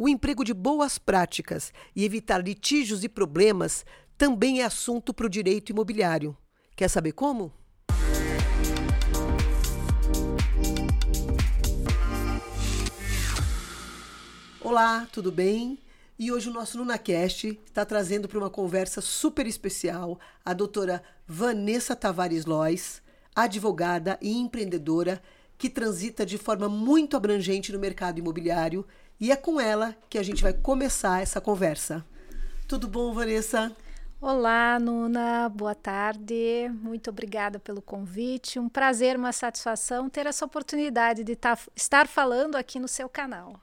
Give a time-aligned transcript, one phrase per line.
[0.00, 3.84] o emprego de boas práticas e evitar litígios e problemas
[4.16, 6.36] também é assunto para o direito imobiliário.
[6.76, 7.52] Quer saber como?
[14.60, 15.80] Olá, tudo bem?
[16.16, 21.96] E hoje o nosso LunaCast está trazendo para uma conversa super especial a doutora Vanessa
[21.96, 23.02] Tavares Lois,
[23.34, 25.20] advogada e empreendedora
[25.56, 28.86] que transita de forma muito abrangente no mercado imobiliário
[29.20, 32.04] e é com ela que a gente vai começar essa conversa.
[32.66, 33.74] Tudo bom, Vanessa?
[34.20, 36.68] Olá, Nuna, boa tarde.
[36.82, 38.58] Muito obrigada pelo convite.
[38.58, 43.60] Um prazer, uma satisfação ter essa oportunidade de tá, estar falando aqui no seu canal.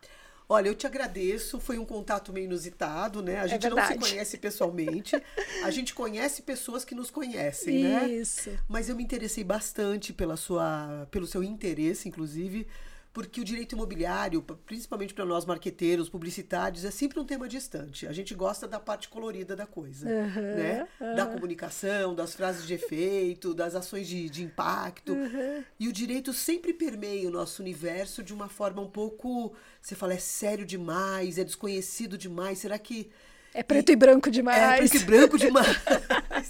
[0.47, 1.59] Olha, eu te agradeço.
[1.59, 3.39] Foi um contato meio inusitado, né?
[3.39, 5.21] A é gente é não se conhece pessoalmente.
[5.63, 7.89] A gente conhece pessoas que nos conhecem, Isso.
[7.89, 8.07] né?
[8.09, 8.49] Isso.
[8.67, 12.67] Mas eu me interessei bastante pela sua, pelo seu interesse, inclusive,
[13.15, 18.05] porque o direito imobiliário, principalmente para nós marqueteiros, publicitários, é sempre um tema distante.
[18.05, 20.85] A gente gosta da parte colorida da coisa, uhum, né?
[20.99, 21.15] Uhum.
[21.15, 25.13] Da comunicação, das frases de efeito, das ações de, de impacto.
[25.13, 25.63] Uhum.
[25.79, 30.13] E o direito sempre permeia o nosso universo de uma forma um pouco, você fala,
[30.13, 32.59] é sério demais, é desconhecido demais.
[32.59, 33.09] Será que
[33.55, 34.59] é preto e, e branco demais.
[34.59, 35.77] É preto e branco demais.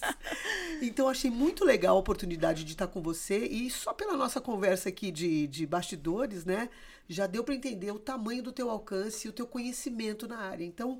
[0.81, 3.45] então, achei muito legal a oportunidade de estar com você.
[3.45, 6.67] E só pela nossa conversa aqui de, de bastidores, né?
[7.07, 10.65] Já deu para entender o tamanho do teu alcance e o teu conhecimento na área.
[10.65, 10.99] Então,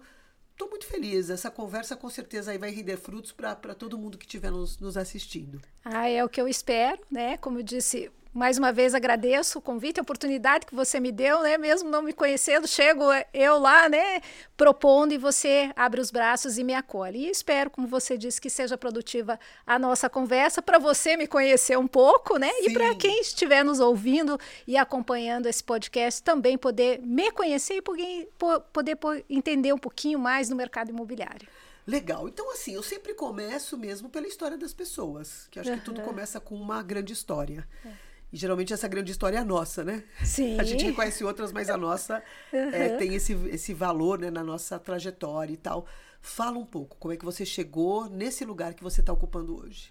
[0.51, 1.31] estou muito feliz.
[1.31, 4.97] Essa conversa com certeza aí vai render frutos para todo mundo que estiver nos, nos
[4.97, 5.59] assistindo.
[5.83, 7.35] Ah, é o que eu espero, né?
[7.37, 11.41] Como eu disse, mais uma vez agradeço o convite, a oportunidade que você me deu,
[11.41, 11.57] né?
[11.57, 14.19] Mesmo não me conhecendo, chego eu lá, né?
[14.57, 17.19] Propondo e você abre os braços e me acolhe.
[17.19, 21.77] E espero, como você disse, que seja produtiva a nossa conversa para você me conhecer
[21.77, 22.51] um pouco, né?
[22.55, 22.71] Sim.
[22.71, 27.81] E para quem estiver nos ouvindo e acompanhando esse podcast também poder me conhecer e
[27.81, 28.99] poder,
[29.29, 31.47] entender um pouquinho mais no mercado imobiliário.
[31.87, 32.27] Legal.
[32.27, 35.77] Então, assim, eu sempre começo mesmo pela história das pessoas, que acho uhum.
[35.77, 37.65] que tudo começa com uma grande história.
[37.85, 38.14] É.
[38.35, 40.03] E geralmente essa grande história é a nossa, né?
[40.21, 40.59] Sim.
[40.59, 42.69] A gente conhece outras, mas a nossa uhum.
[42.69, 45.85] é, tem esse, esse valor né, na nossa trajetória e tal.
[46.19, 49.89] Fala um pouco, como é que você chegou nesse lugar que você está ocupando hoje?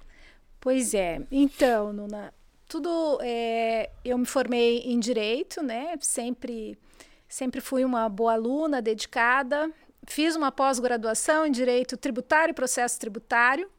[0.61, 1.23] Pois é.
[1.33, 2.35] Então, Nuna,
[2.69, 3.19] tudo.
[3.23, 5.97] É, eu me formei em direito, né?
[6.03, 6.77] Sempre,
[7.27, 9.73] sempre fui uma boa aluna, dedicada.
[10.07, 13.71] Fiz uma pós-graduação em direito tributário e processo tributário.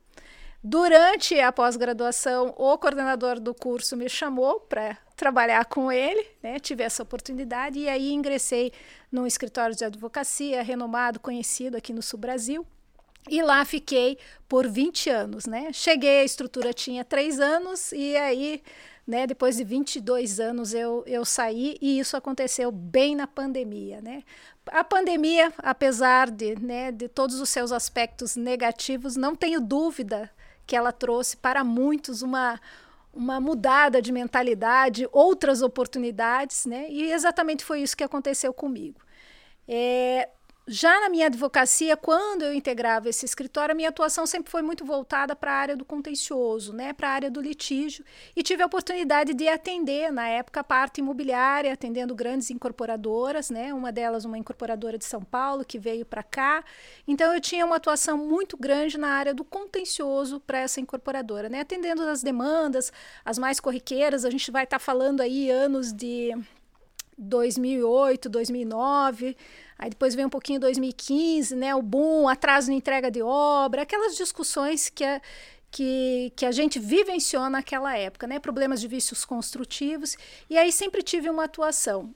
[0.68, 6.60] Durante a pós-graduação, o coordenador do curso me chamou para trabalhar com ele, né?
[6.60, 8.74] tive essa oportunidade e aí ingressei
[9.12, 12.66] num escritório de advocacia renomado, conhecido aqui no Sul Brasil.
[13.30, 14.18] E lá fiquei
[14.50, 15.72] por 20 anos, né?
[15.72, 18.64] Cheguei, a estrutura tinha três anos e aí,
[19.06, 24.24] né, depois de 22 anos eu, eu saí e isso aconteceu bem na pandemia, né?
[24.66, 30.32] A pandemia, apesar de, né, de todos os seus aspectos negativos, não tenho dúvida
[30.66, 32.60] que ela trouxe para muitos uma,
[33.14, 36.88] uma mudada de mentalidade, outras oportunidades, né?
[36.90, 39.00] E exatamente foi isso que aconteceu comigo.
[39.68, 40.30] É,
[40.68, 44.84] já na minha advocacia, quando eu integrava esse escritório, a minha atuação sempre foi muito
[44.84, 48.04] voltada para a área do contencioso, né, para a área do litígio,
[48.36, 53.76] e tive a oportunidade de atender, na época, a parte imobiliária, atendendo grandes incorporadoras, né,
[53.76, 56.64] uma delas uma incorporadora de São Paulo, que veio para cá.
[57.08, 61.60] Então, eu tinha uma atuação muito grande na área do contencioso para essa incorporadora, né,
[61.60, 62.92] atendendo as demandas,
[63.24, 66.36] as mais corriqueiras, a gente vai estar tá falando aí anos de
[67.18, 69.38] 2008, 2009,
[69.78, 74.16] aí depois vem um pouquinho 2015, né, o boom, atraso na entrega de obra, aquelas
[74.16, 75.22] discussões que a,
[75.72, 80.18] que, que a gente vivenciou naquela época, né, problemas de vícios construtivos,
[80.50, 82.14] e aí sempre tive uma atuação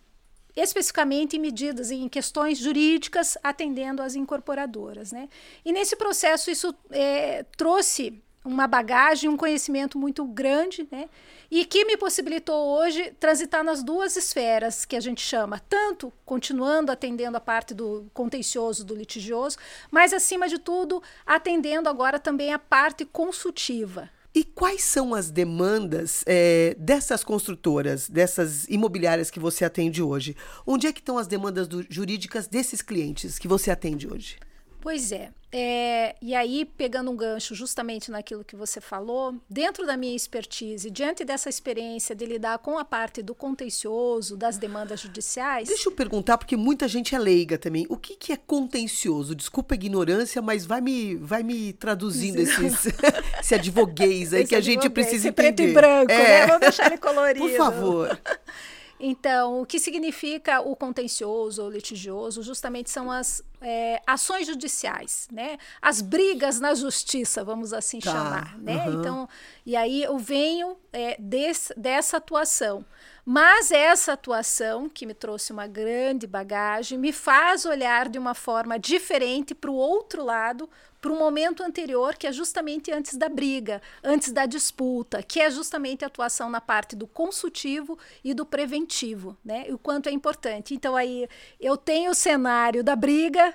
[0.55, 5.29] especificamente em medidas em questões jurídicas atendendo as incorporadoras, né?
[5.63, 11.09] E nesse processo isso é, trouxe uma bagagem, um conhecimento muito grande, né?
[11.51, 16.91] E que me possibilitou hoje transitar nas duas esferas que a gente chama, tanto continuando
[16.91, 19.57] atendendo a parte do contencioso, do litigioso,
[19.91, 24.09] mas acima de tudo atendendo agora também a parte consultiva.
[24.33, 30.35] E quais são as demandas é, dessas construtoras, dessas imobiliárias que você atende hoje?
[30.67, 34.37] Onde é que estão as demandas do, jurídicas desses clientes que você atende hoje?
[34.81, 35.29] Pois é.
[35.51, 36.15] é.
[36.21, 41.25] E aí, pegando um gancho justamente naquilo que você falou, dentro da minha expertise, diante
[41.25, 45.67] dessa experiência de lidar com a parte do contencioso, das demandas judiciais.
[45.67, 47.85] Deixa eu perguntar, porque muita gente é leiga também.
[47.89, 49.35] O que, que é contencioso?
[49.35, 52.87] Desculpa a ignorância, mas vai me, vai me traduzindo esses,
[53.39, 55.53] esse advoguês aí esse que a gente precisa entender.
[55.53, 56.17] preto e branco, é.
[56.17, 56.47] né?
[56.47, 57.45] Vamos deixar ele colorido.
[57.45, 58.19] Por favor.
[58.99, 62.43] Então, o que significa o contencioso ou litigioso?
[62.43, 65.57] Justamente são as é, ações judiciais, né?
[65.81, 68.11] As brigas na justiça, vamos assim tá.
[68.11, 68.87] chamar, né?
[68.87, 68.99] Uhum.
[68.99, 69.29] Então,
[69.65, 72.85] e aí eu venho é, desse, dessa atuação.
[73.25, 78.79] Mas essa atuação, que me trouxe uma grande bagagem, me faz olhar de uma forma
[78.79, 80.69] diferente para o outro lado,
[81.01, 85.49] para o momento anterior, que é justamente antes da briga, antes da disputa, que é
[85.49, 89.65] justamente a atuação na parte do consultivo e do preventivo, né?
[89.67, 90.73] E o quanto é importante.
[90.73, 91.27] Então aí
[91.59, 93.53] eu tenho o cenário da briga,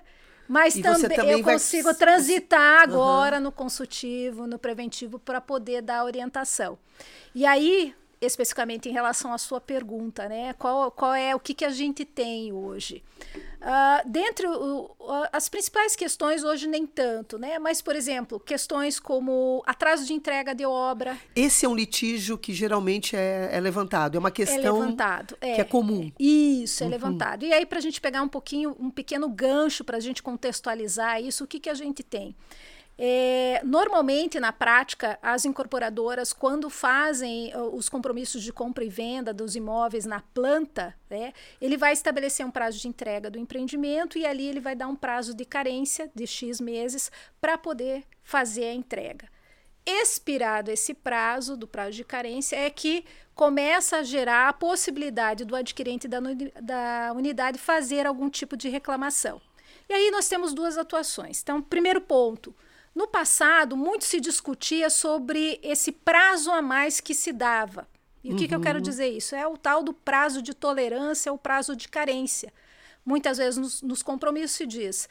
[0.49, 1.95] mas também, também, eu consigo vai...
[1.95, 3.45] transitar agora uhum.
[3.45, 6.79] no consultivo, no preventivo, para poder dar orientação.
[7.35, 7.95] E aí,
[8.27, 10.53] especificamente em relação à sua pergunta, né?
[10.55, 13.03] Qual, qual é o que, que a gente tem hoje?
[13.61, 14.91] Uh, dentre o,
[15.33, 17.59] as principais questões hoje nem tanto, né?
[17.59, 21.17] Mas, por exemplo, questões como atraso de entrega de obra.
[21.35, 25.55] Esse é um litígio que geralmente é, é levantado, é uma questão é levantado, é,
[25.55, 26.13] que é comum.
[26.19, 26.93] Isso, é uhum.
[26.93, 27.45] levantado.
[27.45, 31.23] E aí, para a gente pegar um pouquinho, um pequeno gancho para a gente contextualizar
[31.23, 32.37] isso, o que, que a gente tem?
[32.97, 39.57] É, normalmente, na prática, as incorporadoras, quando fazem os compromissos de compra e venda dos
[39.57, 44.47] imóveis na planta, né, ele vai estabelecer um prazo de entrega do empreendimento e ali
[44.47, 47.11] ele vai dar um prazo de carência de X meses
[47.41, 49.29] para poder fazer a entrega.
[49.85, 53.05] Expirado esse prazo do prazo de carência, é que
[53.35, 56.21] começa a gerar a possibilidade do adquirente da,
[56.63, 59.43] da unidade fazer algum tipo de reclamação.
[59.89, 61.43] E aí nós temos duas atuações.
[61.43, 62.55] Então, primeiro ponto
[62.95, 67.89] no passado, muito se discutia sobre esse prazo a mais que se dava.
[68.23, 68.35] E uhum.
[68.35, 68.85] o que, que eu quero uhum.
[68.85, 69.35] dizer isso?
[69.35, 72.53] É o tal do prazo de tolerância, o prazo de carência.
[73.05, 75.09] Muitas vezes nos, nos compromissos se diz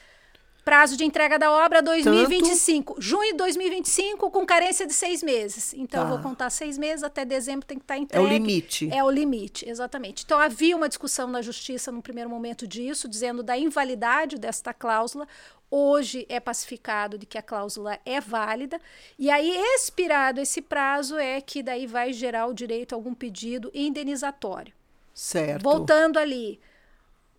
[0.64, 3.02] prazo de entrega da obra 2025, Tanto...
[3.02, 5.74] junho de 2025 com carência de seis meses.
[5.74, 6.08] Então tá.
[6.08, 8.24] eu vou contar seis meses até dezembro tem que estar entregue.
[8.24, 8.88] É o limite.
[8.92, 10.24] É o limite, exatamente.
[10.24, 15.28] Então havia uma discussão na justiça no primeiro momento disso, dizendo da invalidade desta cláusula
[15.70, 18.80] hoje é pacificado de que a cláusula é válida,
[19.18, 23.72] e aí, expirado esse prazo, é que daí vai gerar o direito a algum pedido
[23.74, 24.72] indenizatório.
[25.12, 25.62] Certo.
[25.62, 26.60] Voltando ali,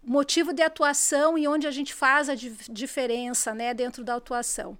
[0.06, 4.78] motivo de atuação e onde a gente faz a diferença né, dentro da atuação.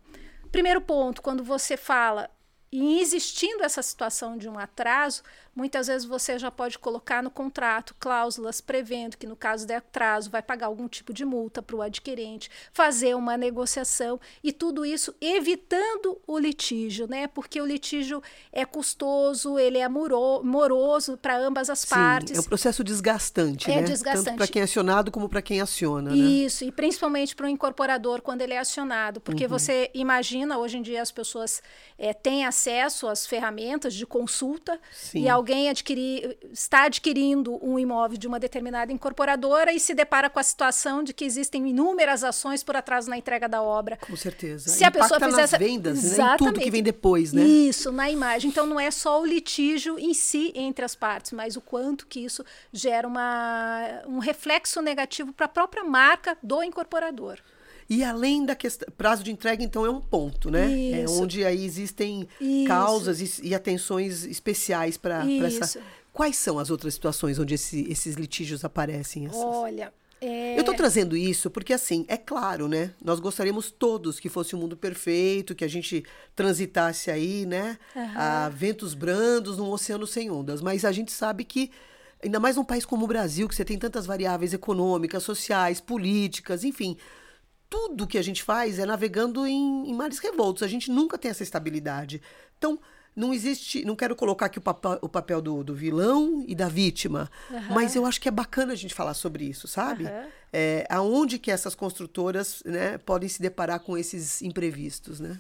[0.52, 2.30] Primeiro ponto, quando você fala
[2.72, 5.24] em existindo essa situação de um atraso,
[5.56, 10.30] muitas vezes você já pode colocar no contrato cláusulas prevendo que, no caso de atraso,
[10.30, 15.16] vai pagar algum tipo de multa para o adquirente, fazer uma negociação e tudo isso
[15.22, 17.28] evitando o litígio, né?
[17.28, 18.22] Porque o litígio
[18.52, 22.38] é custoso, ele é moroso para ambas as Sim, partes.
[22.38, 23.84] É um processo desgastante, é né?
[23.84, 24.26] desgastante.
[24.26, 26.12] Tanto para quem é acionado como para quem aciona.
[26.12, 26.18] Né?
[26.18, 29.50] Isso, e principalmente para o incorporador quando ele é acionado, porque uhum.
[29.50, 31.62] você imagina, hoje em dia as pessoas
[31.98, 35.24] é, têm acesso às ferramentas de consulta Sim.
[35.24, 40.40] e alguém adquirir, está adquirindo um imóvel de uma determinada incorporadora e se depara com
[40.40, 43.98] a situação de que existem inúmeras ações por atraso na entrega da obra.
[43.98, 44.70] Com certeza.
[44.70, 45.58] Se Impacta a pessoa fizer nas essa...
[45.60, 46.34] vendas, né?
[46.34, 47.44] em tudo que vem depois, né?
[47.44, 48.50] Isso, na imagem.
[48.50, 52.22] Então não é só o litígio em si entre as partes, mas o quanto que
[52.22, 52.44] isso
[52.74, 57.38] gera uma, um reflexo negativo para a própria marca do incorporador.
[57.90, 60.72] E além da questão, prazo de entrega, então, é um ponto, né?
[60.72, 61.14] É Isso.
[61.14, 62.68] É onde aí existem Isso.
[62.68, 65.80] causas e, e, atenções especiais para essa.
[66.12, 69.26] Quais são as outras situações onde esse, esses litígios aparecem?
[69.26, 69.38] Essas?
[69.38, 69.94] Olha.
[70.22, 70.56] É...
[70.56, 72.94] Eu estou trazendo isso porque, assim, é claro, né?
[73.04, 76.04] Nós gostaríamos todos que fosse um mundo perfeito, que a gente
[76.36, 77.78] transitasse aí, né?
[77.96, 78.12] Uhum.
[78.16, 80.62] A ventos brandos num oceano sem ondas.
[80.62, 81.70] Mas a gente sabe que
[82.24, 86.64] ainda mais num país como o Brasil, que você tem tantas variáveis econômicas, sociais, políticas,
[86.64, 86.98] enfim,
[87.76, 90.64] tudo que a gente faz é navegando em, em mares revoltos.
[90.64, 92.22] A gente nunca tem essa estabilidade.
[92.58, 92.80] Então,
[93.14, 93.84] não existe.
[93.84, 97.74] Não quero colocar aqui o papel, o papel do, do vilão e da vítima, uhum.
[97.74, 100.06] mas eu acho que é bacana a gente falar sobre isso, sabe?
[100.06, 100.28] Uhum.
[100.54, 105.38] É, aonde que essas construtoras né, podem se deparar com esses imprevistos, né?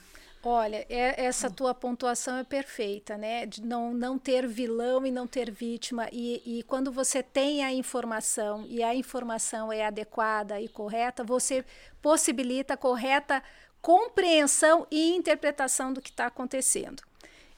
[0.48, 3.48] Olha, é, essa tua pontuação é perfeita, né?
[3.48, 6.08] De não, não ter vilão e não ter vítima.
[6.12, 11.66] E, e quando você tem a informação e a informação é adequada e correta, você
[12.00, 13.42] possibilita a correta
[13.82, 17.02] compreensão e interpretação do que está acontecendo.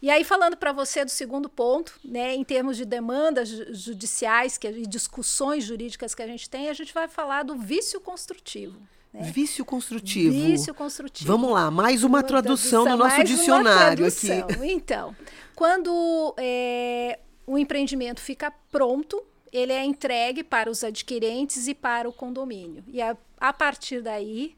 [0.02, 4.66] E aí, falando para você do segundo ponto, né, em termos de demandas judiciais que,
[4.66, 8.80] e discussões jurídicas que a gente tem, a gente vai falar do vício construtivo.
[9.14, 9.22] Né?
[9.32, 10.34] Vício construtivo.
[10.34, 11.28] Vício construtivo.
[11.28, 14.30] Vamos lá, mais uma tradução, no nosso dicionário aqui.
[14.64, 15.16] Então,
[15.56, 22.14] quando é, o empreendimento fica pronto, ele é entregue para os adquirentes e para o
[22.14, 22.84] condomínio.
[22.88, 24.56] E a, a partir daí,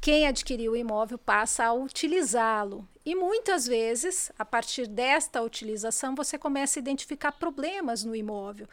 [0.00, 2.88] quem adquiriu o imóvel passa a utilizá-lo.
[3.04, 8.66] E muitas vezes, a partir desta utilização, você começa a identificar problemas no imóvel.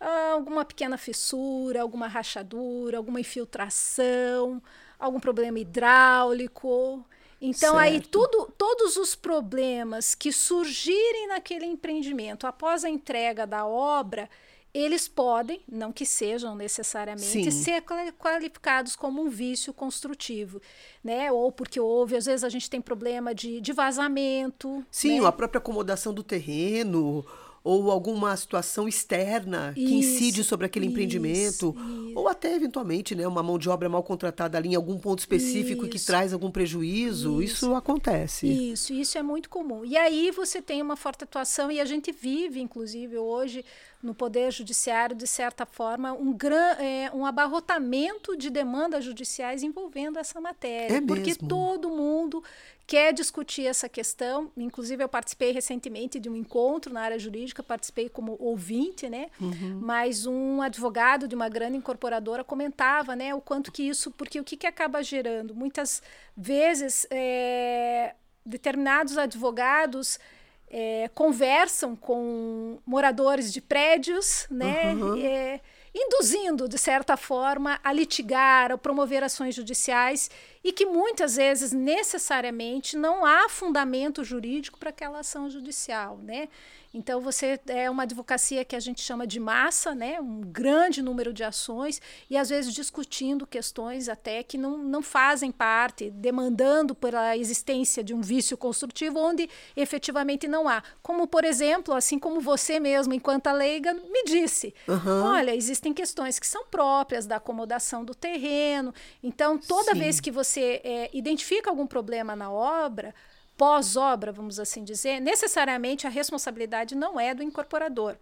[0.00, 4.62] Ah, alguma pequena fissura, alguma rachadura, alguma infiltração,
[4.98, 7.04] algum problema hidráulico.
[7.40, 7.78] Então, certo.
[7.78, 14.28] aí tudo, todos os problemas que surgirem naquele empreendimento após a entrega da obra,
[14.72, 17.50] eles podem, não que sejam necessariamente, Sim.
[17.50, 17.82] ser
[18.18, 20.60] qualificados como um vício construtivo,
[21.02, 21.32] né?
[21.32, 24.84] Ou porque houve, às vezes a gente tem problema de, de vazamento.
[24.90, 25.26] Sim, né?
[25.26, 27.24] a própria acomodação do terreno
[27.66, 32.12] ou alguma situação externa isso, que incide sobre aquele isso, empreendimento, isso.
[32.14, 35.88] ou até eventualmente, né, uma mão de obra mal contratada ali em algum ponto específico
[35.88, 37.74] que traz algum prejuízo, isso.
[37.74, 38.46] acontece.
[38.46, 39.84] Isso, isso é muito comum.
[39.84, 43.64] E aí você tem uma forte atuação e a gente vive, inclusive hoje
[44.06, 50.18] no poder judiciário de certa forma um gran, é, um abarrotamento de demandas judiciais envolvendo
[50.18, 51.48] essa matéria, é porque mesmo?
[51.48, 52.42] todo mundo
[52.86, 54.50] quer discutir essa questão.
[54.56, 59.26] Inclusive, eu participei recentemente de um encontro na área jurídica, participei como ouvinte, né?
[59.40, 59.80] Uhum.
[59.82, 64.44] Mas um advogado de uma grande incorporadora comentava, né, o quanto que isso, porque o
[64.44, 65.54] que, que acaba gerando?
[65.54, 66.00] Muitas
[66.36, 70.20] vezes, é, determinados advogados
[70.68, 74.94] é, conversam com moradores de prédios, né?
[74.94, 75.16] Uhum.
[75.24, 75.60] É,
[75.94, 80.30] induzindo, de certa forma, a litigar, a promover ações judiciais
[80.62, 86.48] e que muitas vezes, necessariamente, não há fundamento jurídico para aquela ação judicial, né?
[86.96, 90.18] Então, você é uma advocacia que a gente chama de massa, né?
[90.18, 92.00] um grande número de ações,
[92.30, 98.14] e às vezes discutindo questões até que não, não fazem parte, demandando pela existência de
[98.14, 100.82] um vício construtivo onde efetivamente não há.
[101.02, 105.22] Como, por exemplo, assim como você mesmo, enquanto a leiga, me disse: uhum.
[105.22, 108.94] olha, existem questões que são próprias da acomodação do terreno.
[109.22, 109.98] Então, toda Sim.
[109.98, 113.14] vez que você é, identifica algum problema na obra,
[113.56, 118.16] pós-obra, vamos assim dizer, necessariamente a responsabilidade não é do incorporador.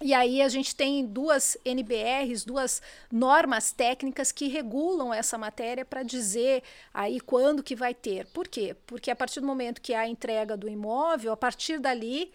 [0.00, 6.02] E aí a gente tem duas NBRs, duas normas técnicas que regulam essa matéria para
[6.02, 6.62] dizer
[6.92, 8.26] aí quando que vai ter.
[8.26, 8.76] Por quê?
[8.86, 12.32] Porque a partir do momento que há a entrega do imóvel, a partir dali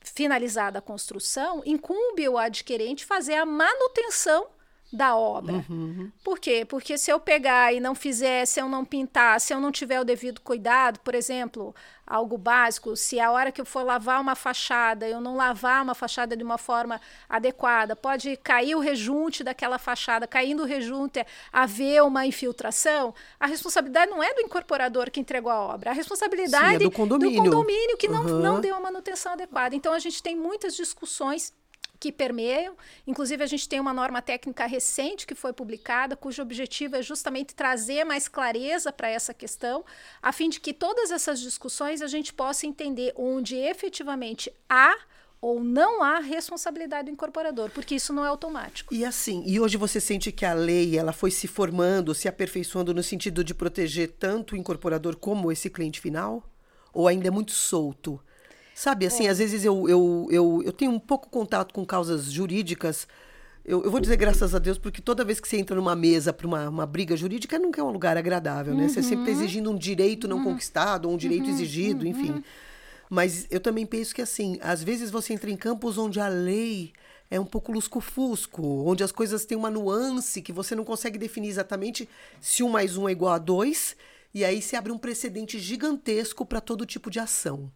[0.00, 4.46] finalizada a construção, incumbe o adquirente fazer a manutenção
[4.92, 5.64] da obra.
[5.68, 6.10] Uhum.
[6.24, 6.64] Por quê?
[6.64, 10.00] Porque se eu pegar e não fizer, se eu não pintar, se eu não tiver
[10.00, 14.34] o devido cuidado, por exemplo, algo básico, se a hora que eu for lavar uma
[14.34, 19.78] fachada, eu não lavar uma fachada de uma forma adequada, pode cair o rejunte daquela
[19.78, 25.52] fachada, caindo o rejunte, haver uma infiltração, a responsabilidade não é do incorporador que entregou
[25.52, 27.44] a obra, a responsabilidade Sim, é do, condomínio.
[27.44, 28.22] do condomínio que uhum.
[28.24, 29.76] não, não deu a manutenção adequada.
[29.76, 31.52] Então a gente tem muitas discussões
[32.00, 32.74] que permeiam.
[33.06, 37.54] Inclusive, a gente tem uma norma técnica recente que foi publicada, cujo objetivo é justamente
[37.54, 39.84] trazer mais clareza para essa questão,
[40.22, 44.96] a fim de que todas essas discussões a gente possa entender onde efetivamente há
[45.42, 48.94] ou não há responsabilidade do incorporador, porque isso não é automático.
[48.94, 52.92] E assim, e hoje você sente que a lei ela foi se formando, se aperfeiçoando
[52.92, 56.44] no sentido de proteger tanto o incorporador como esse cliente final?
[56.92, 58.20] Ou ainda é muito solto?
[58.80, 59.28] Sabe, assim, é.
[59.28, 63.06] às vezes eu, eu, eu, eu tenho um pouco contato com causas jurídicas.
[63.62, 66.32] Eu, eu vou dizer graças a Deus, porque toda vez que você entra numa mesa
[66.32, 68.84] para uma, uma briga jurídica, nunca é um lugar agradável, né?
[68.84, 68.88] Uhum.
[68.88, 70.44] Você sempre está exigindo um direito não uhum.
[70.44, 71.50] conquistado, ou um direito uhum.
[71.50, 72.10] exigido, uhum.
[72.10, 72.44] enfim.
[73.10, 76.94] Mas eu também penso que, assim, às vezes você entra em campos onde a lei
[77.30, 81.48] é um pouco lusco-fusco, onde as coisas têm uma nuance que você não consegue definir
[81.48, 82.08] exatamente
[82.40, 83.94] se um mais um é igual a dois,
[84.32, 87.70] e aí se abre um precedente gigantesco para todo tipo de ação.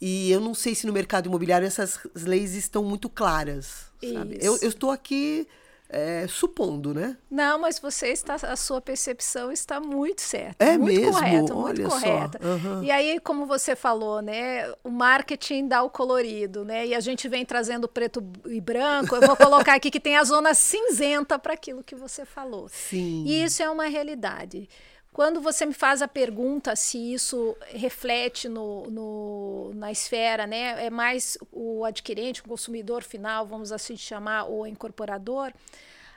[0.00, 3.86] E eu não sei se no mercado imobiliário essas leis estão muito claras?
[4.02, 5.46] Eu, eu estou aqui
[5.88, 7.16] é, supondo, né?
[7.30, 10.64] Não, mas você está, a sua percepção está muito certa.
[10.64, 11.12] É muito mesmo?
[11.12, 12.40] correta, Olha muito correta.
[12.42, 12.82] Uhum.
[12.82, 14.70] E aí, como você falou, né?
[14.82, 16.86] O marketing dá o colorido, né?
[16.86, 19.14] E a gente vem trazendo preto e branco.
[19.14, 22.68] Eu vou colocar aqui que tem a zona cinzenta para aquilo que você falou.
[22.68, 23.24] Sim.
[23.26, 24.68] E isso é uma realidade.
[25.16, 30.90] Quando você me faz a pergunta se isso reflete no, no, na esfera, né, é
[30.90, 35.54] mais o adquirente, o consumidor final, vamos assim chamar, ou incorporador,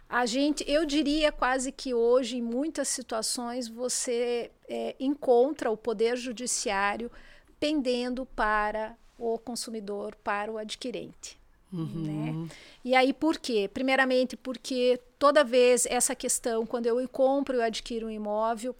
[0.09, 6.17] a gente, eu diria quase que hoje, em muitas situações, você é, encontra o poder
[6.17, 7.09] judiciário
[7.57, 11.39] pendendo para o consumidor, para o adquirente.
[11.71, 12.03] Uhum.
[12.03, 12.49] Né?
[12.83, 13.69] E aí por quê?
[13.73, 18.75] Primeiramente porque toda vez essa questão, quando eu compro e adquiro um imóvel,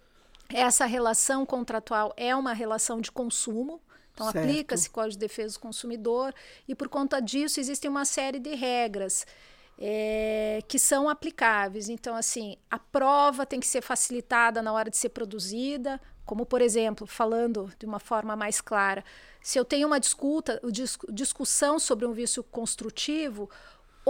[0.52, 3.80] essa relação contratual é uma relação de consumo,
[4.12, 6.34] então aplica-se Código de Defesa do Consumidor
[6.68, 9.26] e por conta disso existe uma série de regras
[9.78, 11.88] é, que são aplicáveis.
[11.88, 16.60] Então, assim, a prova tem que ser facilitada na hora de ser produzida, como por
[16.60, 19.04] exemplo, falando de uma forma mais clara,
[19.42, 20.60] se eu tenho uma discuta,
[21.10, 23.48] discussão sobre um vício construtivo,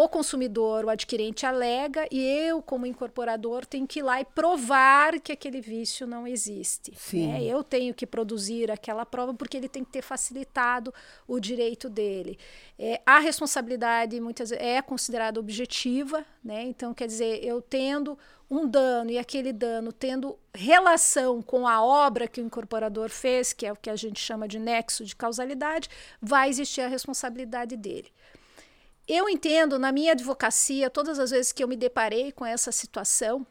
[0.04, 5.20] o consumidor, o adquirente alega e eu, como incorporador, tenho que ir lá e provar
[5.20, 6.92] que aquele vício não existe.
[7.28, 7.44] Né?
[7.44, 10.92] Eu tenho que produzir aquela prova porque ele tem que ter facilitado
[11.28, 12.38] o direito dele.
[12.78, 16.62] É, a responsabilidade muitas vezes é considerada objetiva, né?
[16.62, 18.18] então quer dizer, eu tendo
[18.50, 23.66] um dano e aquele dano tendo relação com a obra que o incorporador fez, que
[23.66, 25.88] é o que a gente chama de nexo de causalidade,
[26.20, 28.10] vai existir a responsabilidade dele.
[29.12, 33.44] Eu entendo, na minha advocacia, todas as vezes que eu me deparei com essa situação,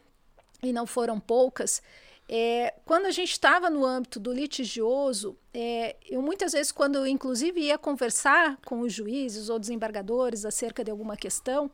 [0.62, 1.82] e não foram poucas,
[2.26, 7.06] é, quando a gente estava no âmbito do litigioso, é, eu muitas vezes, quando eu,
[7.06, 11.70] inclusive ia conversar com os juízes ou desembargadores acerca de alguma questão,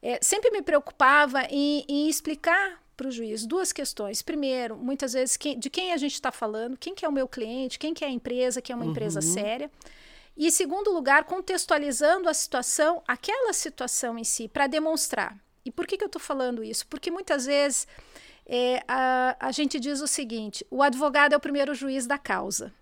[0.00, 4.22] é, sempre me preocupava em, em explicar para o juiz duas questões.
[4.22, 7.28] Primeiro, muitas vezes, quem, de quem a gente está falando, quem que é o meu
[7.28, 8.92] cliente, quem que é a empresa, que é uma uhum.
[8.92, 9.70] empresa séria.
[10.36, 15.36] E, segundo lugar, contextualizando a situação, aquela situação em si, para demonstrar.
[15.64, 16.86] E por que, que eu estou falando isso?
[16.86, 17.86] Porque muitas vezes
[18.46, 22.72] é, a, a gente diz o seguinte: o advogado é o primeiro juiz da causa.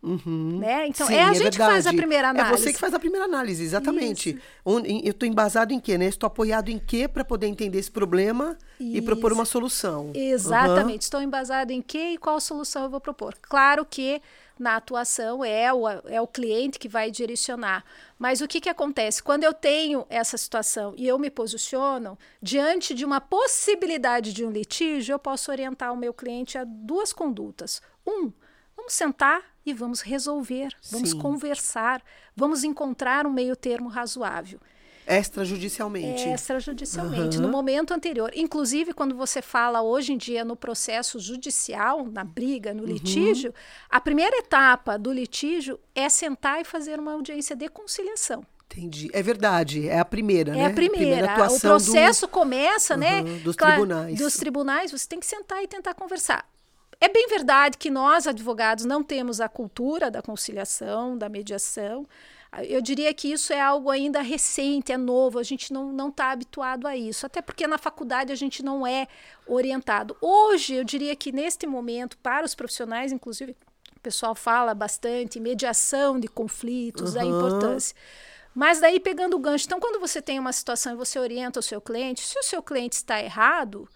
[0.00, 0.58] Uhum.
[0.60, 0.86] Né?
[0.86, 2.54] Então, Sim, é a é gente que faz a primeira análise.
[2.54, 4.38] É você que faz a primeira análise, exatamente.
[4.64, 5.98] Eu estou embasado em quê?
[5.98, 6.06] Né?
[6.06, 8.96] Estou apoiado em quê para poder entender esse problema Isso.
[8.96, 10.12] e propor uma solução.
[10.14, 10.92] Exatamente.
[10.92, 10.98] Uhum.
[11.00, 13.34] Estou embasado em quê e qual solução eu vou propor.
[13.42, 14.22] Claro que
[14.58, 17.84] na atuação é o, é o cliente que vai direcionar.
[18.18, 19.22] Mas o que, que acontece?
[19.22, 24.50] Quando eu tenho essa situação e eu me posiciono diante de uma possibilidade de um
[24.50, 27.80] litígio, eu posso orientar o meu cliente a duas condutas.
[28.06, 28.32] Um,
[28.76, 31.18] vamos sentar e vamos resolver, vamos Sim.
[31.18, 32.02] conversar,
[32.34, 34.60] vamos encontrar um meio termo razoável.
[35.08, 36.28] Extrajudicialmente.
[36.28, 37.44] Extrajudicialmente, uhum.
[37.44, 38.30] no momento anterior.
[38.34, 42.88] Inclusive, quando você fala hoje em dia no processo judicial, na briga, no uhum.
[42.88, 43.54] litígio,
[43.88, 48.44] a primeira etapa do litígio é sentar e fazer uma audiência de conciliação.
[48.70, 49.08] Entendi.
[49.14, 50.60] É verdade, é a primeira, é né?
[50.60, 51.26] É a primeira.
[51.26, 52.30] primeira o processo do...
[52.30, 53.22] começa, uhum, né?
[53.42, 54.18] Dos tribunais.
[54.18, 56.46] Dos tribunais, você tem que sentar e tentar conversar.
[57.00, 62.06] É bem verdade que nós, advogados, não temos a cultura da conciliação, da mediação.
[62.66, 66.86] Eu diria que isso é algo ainda recente, é novo, a gente não está habituado
[66.86, 69.06] a isso, até porque na faculdade a gente não é
[69.46, 70.16] orientado.
[70.20, 73.54] Hoje, eu diria que neste momento, para os profissionais, inclusive,
[73.96, 77.18] o pessoal fala bastante mediação de conflitos, uhum.
[77.18, 77.94] da importância.
[78.54, 81.62] Mas daí pegando o gancho, então quando você tem uma situação e você orienta o
[81.62, 83.88] seu cliente, se o seu cliente está errado,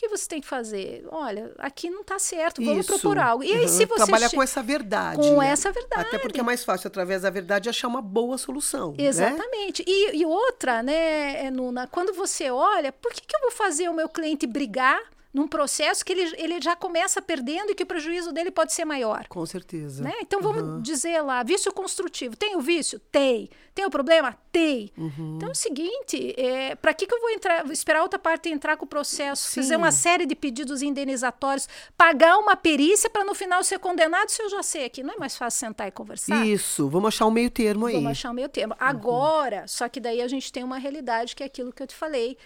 [0.00, 1.06] que você tem que fazer?
[1.10, 2.98] Olha, aqui não está certo, vamos Isso.
[2.98, 3.44] propor algo.
[3.44, 3.96] E aí, se você.
[3.96, 5.20] Trabalhar com essa verdade.
[5.20, 5.48] Com né?
[5.48, 6.08] essa verdade.
[6.08, 8.92] Até porque é mais fácil, através da verdade, achar uma boa solução.
[8.92, 9.04] Né?
[9.04, 9.84] Exatamente.
[9.86, 9.92] Né?
[9.92, 13.94] E, e outra, né, Nuna, quando você olha, por que, que eu vou fazer o
[13.94, 15.00] meu cliente brigar?
[15.32, 18.84] Num processo que ele, ele já começa perdendo e que o prejuízo dele pode ser
[18.84, 19.26] maior.
[19.28, 20.02] Com certeza.
[20.02, 20.12] Né?
[20.20, 20.82] Então vamos uhum.
[20.82, 22.36] dizer lá, vício construtivo.
[22.36, 22.98] Tem o vício?
[22.98, 23.48] Tem.
[23.72, 24.36] Tem o problema?
[24.50, 24.90] Tem.
[24.98, 25.36] Uhum.
[25.36, 28.76] Então é o seguinte, é, para que, que eu vou entrar, esperar outra parte entrar
[28.76, 29.62] com o processo, Sim.
[29.62, 34.42] fazer uma série de pedidos indenizatórios, pagar uma perícia para no final ser condenado se
[34.42, 35.02] eu já sei aqui?
[35.04, 36.44] Não é mais fácil sentar e conversar?
[36.44, 37.94] Isso, vamos achar um meio termo aí.
[37.94, 38.74] Vamos achar um meio termo.
[38.74, 38.86] Uhum.
[38.86, 41.94] Agora, só que daí a gente tem uma realidade que é aquilo que eu te
[41.94, 42.36] falei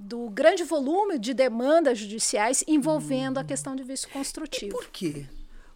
[0.00, 3.40] do grande volume de demandas judiciais envolvendo hum.
[3.40, 4.66] a questão de vício construtivo.
[4.66, 5.26] E por quê?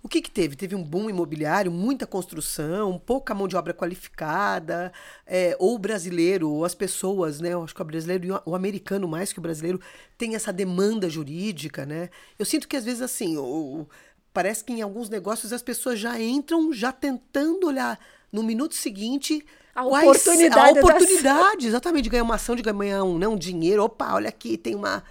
[0.03, 0.55] O que, que teve?
[0.55, 4.93] Teve um boom imobiliário, muita construção, pouca mão de obra qualificada,
[5.27, 7.55] é, ou o brasileiro, ou as pessoas, né?
[7.55, 9.81] Eu acho que o brasileiro e o americano mais que o brasileiro
[10.19, 12.11] tem essa demanda jurídica, né?
[12.39, 13.87] Eu sinto que às vezes assim, o,
[14.31, 17.99] parece que em alguns negócios as pessoas já entram já tentando olhar
[18.31, 19.43] no minuto seguinte
[19.75, 20.79] a oportunidade.
[20.79, 23.83] A oportunidade, exatamente, de ganhar uma ação, de ganhar um, né, um dinheiro.
[23.83, 25.03] Opa, olha aqui, tem uma.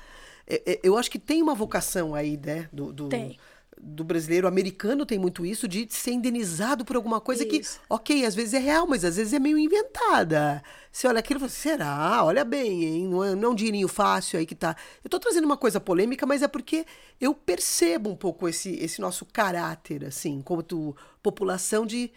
[0.47, 2.69] É, é, eu acho que tem uma vocação aí, né?
[2.71, 3.38] Do, do, tem.
[3.78, 4.45] do brasileiro.
[4.45, 7.80] O americano tem muito isso de ser indenizado por alguma coisa isso.
[7.80, 10.63] que, ok, às vezes é real, mas às vezes é meio inventada.
[10.89, 12.23] Você olha aquilo e fala, será?
[12.23, 13.08] Olha bem, hein?
[13.08, 14.78] Não é, não é um dinheirinho fácil aí que tá.
[15.04, 16.86] Eu tô trazendo uma coisa polêmica, mas é porque
[17.19, 22.12] eu percebo um pouco esse, esse nosso caráter, assim, como tu, população de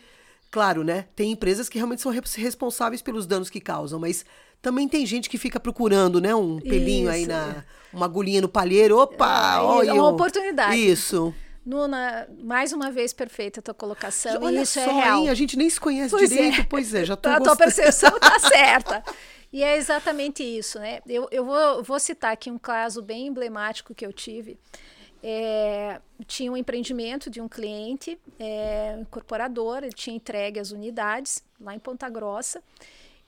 [0.56, 1.04] Claro, né?
[1.14, 4.24] Tem empresas que realmente são responsáveis pelos danos que causam, mas
[4.62, 6.34] também tem gente que fica procurando, né?
[6.34, 7.14] Um pelinho Isso.
[7.14, 7.62] aí na.
[7.92, 8.96] Uma agulhinha no palheiro.
[8.96, 9.56] Opa!
[9.56, 10.74] É, olha, uma oportunidade.
[10.74, 11.34] Isso.
[11.62, 14.42] Nuna, mais uma vez perfeita a tua colocação.
[14.42, 15.18] Olha isso é só, é real.
[15.18, 15.28] Hein?
[15.28, 16.62] A gente nem se conhece pois direito.
[16.62, 16.64] É.
[16.64, 19.04] Pois é, já tô A tua percepção tá certa.
[19.52, 21.00] E é exatamente isso, né?
[21.06, 24.58] Eu, eu vou, vou citar aqui um caso bem emblemático que eu tive.
[25.28, 31.74] É, tinha um empreendimento de um cliente, é, incorporador, ele tinha entregue as unidades lá
[31.74, 32.62] em Ponta Grossa.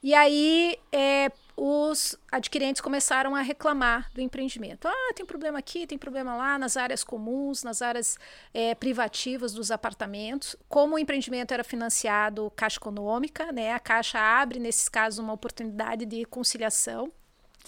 [0.01, 4.87] E aí, é, os adquirentes começaram a reclamar do empreendimento.
[4.87, 8.17] Ah, tem problema aqui, tem problema lá, nas áreas comuns, nas áreas
[8.55, 10.55] é, privativas dos apartamentos.
[10.69, 16.07] Como o empreendimento era financiado Caixa Econômica, né, a Caixa abre, nesses casos, uma oportunidade
[16.07, 17.11] de conciliação.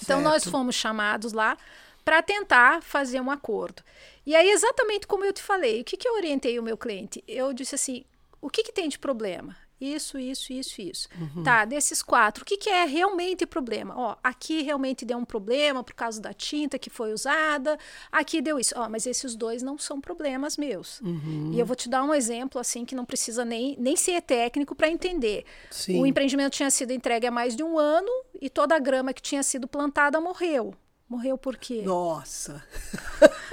[0.00, 1.56] Então, nós fomos chamados lá
[2.04, 3.82] para tentar fazer um acordo.
[4.30, 7.20] E aí, exatamente como eu te falei, o que, que eu orientei o meu cliente?
[7.26, 8.04] Eu disse assim:
[8.40, 9.56] o que, que tem de problema?
[9.80, 11.08] Isso, isso, isso, isso.
[11.20, 11.42] Uhum.
[11.42, 13.92] Tá, desses quatro, o que, que é realmente problema?
[13.98, 17.76] Ó, aqui realmente deu um problema por causa da tinta que foi usada,
[18.12, 18.72] aqui deu isso.
[18.76, 21.00] Ó, mas esses dois não são problemas meus.
[21.00, 21.50] Uhum.
[21.52, 24.76] E eu vou te dar um exemplo, assim, que não precisa nem, nem ser técnico
[24.76, 25.44] para entender.
[25.72, 26.00] Sim.
[26.00, 29.20] O empreendimento tinha sido entregue há mais de um ano e toda a grama que
[29.20, 30.72] tinha sido plantada morreu.
[31.10, 31.82] Morreu por quê?
[31.84, 32.62] Nossa!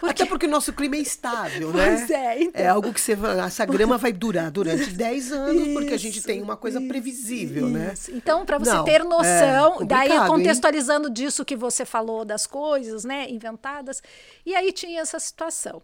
[0.00, 0.22] Porque...
[0.22, 1.96] Até porque o nosso clima é estável, né?
[1.96, 2.62] Pois é, então.
[2.62, 6.20] É algo que você essa grama vai durar durante 10 anos, isso, porque a gente
[6.20, 7.92] tem uma coisa isso, previsível, né?
[7.94, 8.10] isso.
[8.10, 8.18] né?
[8.18, 11.14] Então, para você Não, ter noção, é daí contextualizando hein?
[11.14, 14.02] disso que você falou das coisas, né, inventadas,
[14.44, 15.80] e aí tinha essa situação.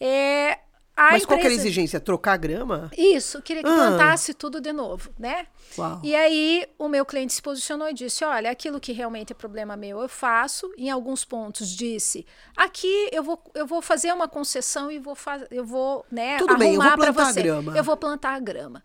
[0.00, 0.58] É,
[0.94, 1.26] a Mas empresa...
[1.26, 1.98] qual que era a exigência?
[1.98, 2.90] Trocar a grama?
[2.96, 3.74] Isso, queria que ah.
[3.74, 5.46] plantasse tudo de novo, né?
[5.78, 6.00] Uau.
[6.02, 9.74] E aí o meu cliente se posicionou e disse: olha, aquilo que realmente é problema
[9.74, 10.70] meu, eu faço.
[10.76, 15.48] Em alguns pontos disse: aqui eu vou, eu vou fazer uma concessão e vou fazer,
[15.50, 17.40] eu vou, né, Tudo bem, eu vou plantar você.
[17.40, 17.76] a grama.
[17.76, 18.82] Eu vou plantar a grama.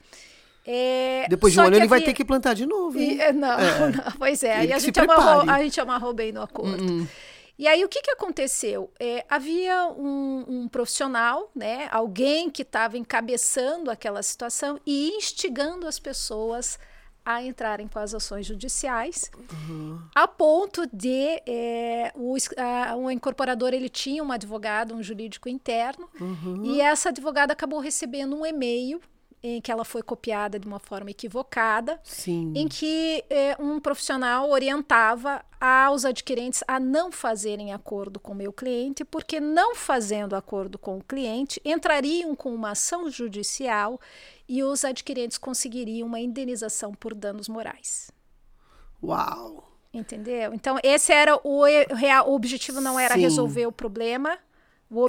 [0.69, 2.99] É, Depois de um ano ele vai ter que plantar de novo.
[2.99, 3.79] E, não, é.
[3.91, 4.55] não, pois é.
[4.55, 6.83] Aí a gente, amarrou, a gente amarrou bem no acordo.
[6.83, 7.07] Uh -uh.
[7.57, 8.91] E aí o que, que aconteceu?
[8.99, 15.97] É, havia um, um, profissional, né, alguém que estava encabeçando aquela situação e instigando as
[15.99, 16.77] pessoas
[17.25, 19.99] a entrarem com as ações judiciais, uhum.
[20.15, 26.09] a ponto de é, o, a, o incorporador ele tinha um advogado, um jurídico interno,
[26.21, 26.63] uhum.
[26.63, 29.01] e essa advogada acabou recebendo um e-mail
[29.41, 32.53] em que ela foi copiada de uma forma equivocada, Sim.
[32.55, 38.51] em que eh, um profissional orientava aos adquirentes a não fazerem acordo com o meu
[38.51, 43.99] cliente, porque não fazendo acordo com o cliente, entrariam com uma ação judicial
[44.47, 48.11] e os adquirentes conseguiriam uma indenização por danos morais.
[49.03, 49.63] Uau!
[49.93, 50.53] Entendeu?
[50.53, 51.63] Então, esse era o
[51.95, 52.29] real.
[52.29, 53.21] O objetivo não era Sim.
[53.21, 54.37] resolver o problema,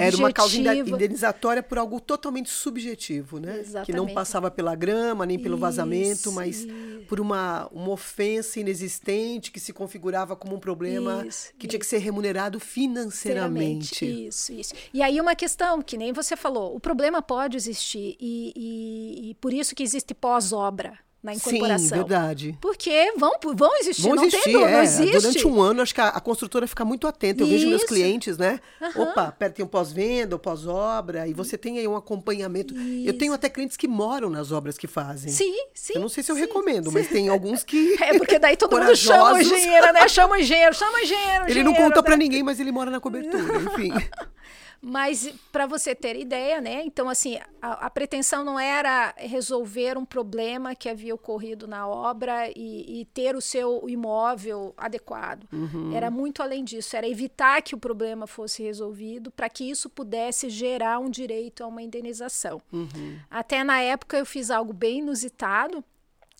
[0.00, 3.60] era uma causa indenizatória por algo totalmente subjetivo, né?
[3.60, 3.86] Exatamente.
[3.86, 6.66] Que não passava pela grama, nem pelo isso, vazamento, mas
[7.08, 11.86] por uma, uma ofensa inexistente que se configurava como um problema isso, que tinha que
[11.86, 14.26] ser remunerado financeiramente.
[14.26, 14.74] Isso, isso.
[14.92, 19.34] E aí uma questão, que nem você falou, o problema pode existir e, e, e
[19.34, 21.88] por isso que existe pós-obra na incorporação.
[21.88, 22.58] Sim, verdade.
[22.60, 24.72] Porque vão, vão existir, vão existir, não, tem, é.
[24.72, 25.12] não existe.
[25.12, 27.42] Durante um ano, acho que a, a construtora fica muito atenta.
[27.42, 27.56] Eu Isso.
[27.56, 28.60] vejo meus clientes, né?
[28.80, 29.02] Uhum.
[29.02, 32.74] Opa, tem um pós-venda, um pós-obra, e você tem aí um acompanhamento.
[32.74, 33.08] Isso.
[33.08, 35.32] Eu tenho até clientes que moram nas obras que fazem.
[35.32, 35.94] Sim, sim.
[35.96, 36.94] Eu não sei se eu sim, recomendo, sim.
[36.94, 37.98] mas tem alguns que.
[38.08, 40.08] É, porque daí todo mundo chama o engenheiro, né?
[40.08, 41.44] Chama o engenheiro, chama o engenheiro.
[41.48, 42.02] Ele não conta né?
[42.02, 43.92] para ninguém, mas ele mora na cobertura, enfim.
[44.80, 46.82] Mas para você ter ideia, né?
[46.84, 52.48] Então, assim, a, a, pretensão não era resolver um problema que havia ocorrido na obra
[52.54, 55.48] e, e ter o seu imóvel adequado.
[55.52, 55.92] Uhum.
[55.94, 60.48] Era muito além disso, era evitar que o problema fosse resolvido para que isso pudesse
[60.48, 62.62] gerar um direito a uma indenização.
[62.72, 63.18] Uhum.
[63.28, 65.84] Até na época eu fiz algo bem inusitado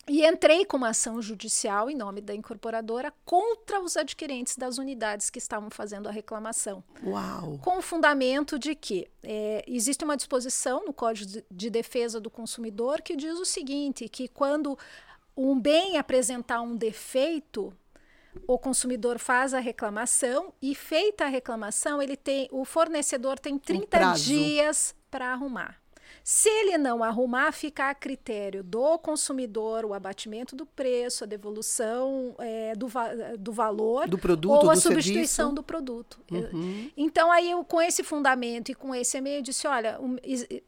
[0.09, 5.29] e entrei com uma ação judicial em nome da incorporadora contra os adquirentes das unidades
[5.29, 6.83] que estavam fazendo a reclamação.
[7.05, 7.59] Uau!
[7.61, 13.01] Com o fundamento de que é, existe uma disposição no Código de Defesa do Consumidor
[13.03, 14.77] que diz o seguinte: que quando
[15.37, 17.71] um bem apresentar um defeito,
[18.47, 24.09] o consumidor faz a reclamação e feita a reclamação, ele tem, o fornecedor tem 30
[24.09, 25.79] um dias para arrumar.
[26.23, 32.35] Se ele não arrumar, fica a critério do consumidor o abatimento do preço, a devolução
[32.39, 35.55] é, do, va do valor do produto, ou a substituição serviço.
[35.55, 36.19] do produto.
[36.31, 36.91] Uhum.
[36.95, 40.17] Então, aí eu, com esse fundamento e com esse e-mail, disse: olha, um,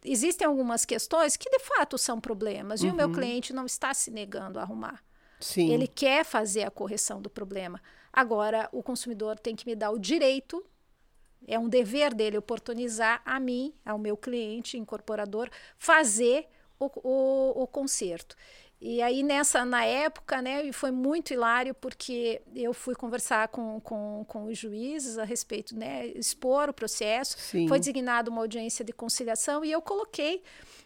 [0.04, 2.88] existem algumas questões que de fato são problemas, uhum.
[2.88, 3.14] e o meu uhum.
[3.14, 5.04] cliente não está se negando a arrumar.
[5.40, 5.72] Sim.
[5.72, 7.82] Ele quer fazer a correção do problema.
[8.14, 10.64] Agora, o consumidor tem que me dar o direito
[11.48, 16.48] é um dever dele oportunizar a mim, ao meu cliente incorporador, fazer
[16.80, 18.36] o, o, o conserto.
[18.82, 24.26] E aí nessa na época, né, foi muito hilário porque eu fui conversar com, com,
[24.28, 27.38] com os juízes a respeito, né, expor o processo.
[27.38, 27.68] Sim.
[27.68, 30.42] Foi designada uma audiência de conciliação e eu coloquei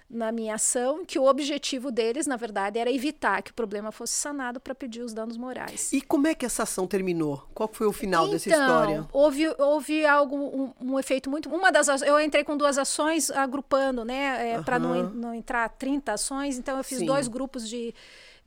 [0.09, 4.13] na minha ação que o objetivo deles, na verdade, era evitar que o problema fosse
[4.13, 5.91] sanado para pedir os danos morais.
[5.91, 7.43] E como é que essa ação terminou?
[7.53, 9.07] Qual foi o final então, dessa história?
[9.11, 11.49] Houve, houve algo, um, um, efeito muito.
[11.49, 14.51] Uma das eu entrei com duas ações agrupando, né?
[14.51, 14.63] É, uhum.
[14.63, 17.05] Para não, não entrar 30 ações, então eu fiz Sim.
[17.05, 17.93] dois grupos de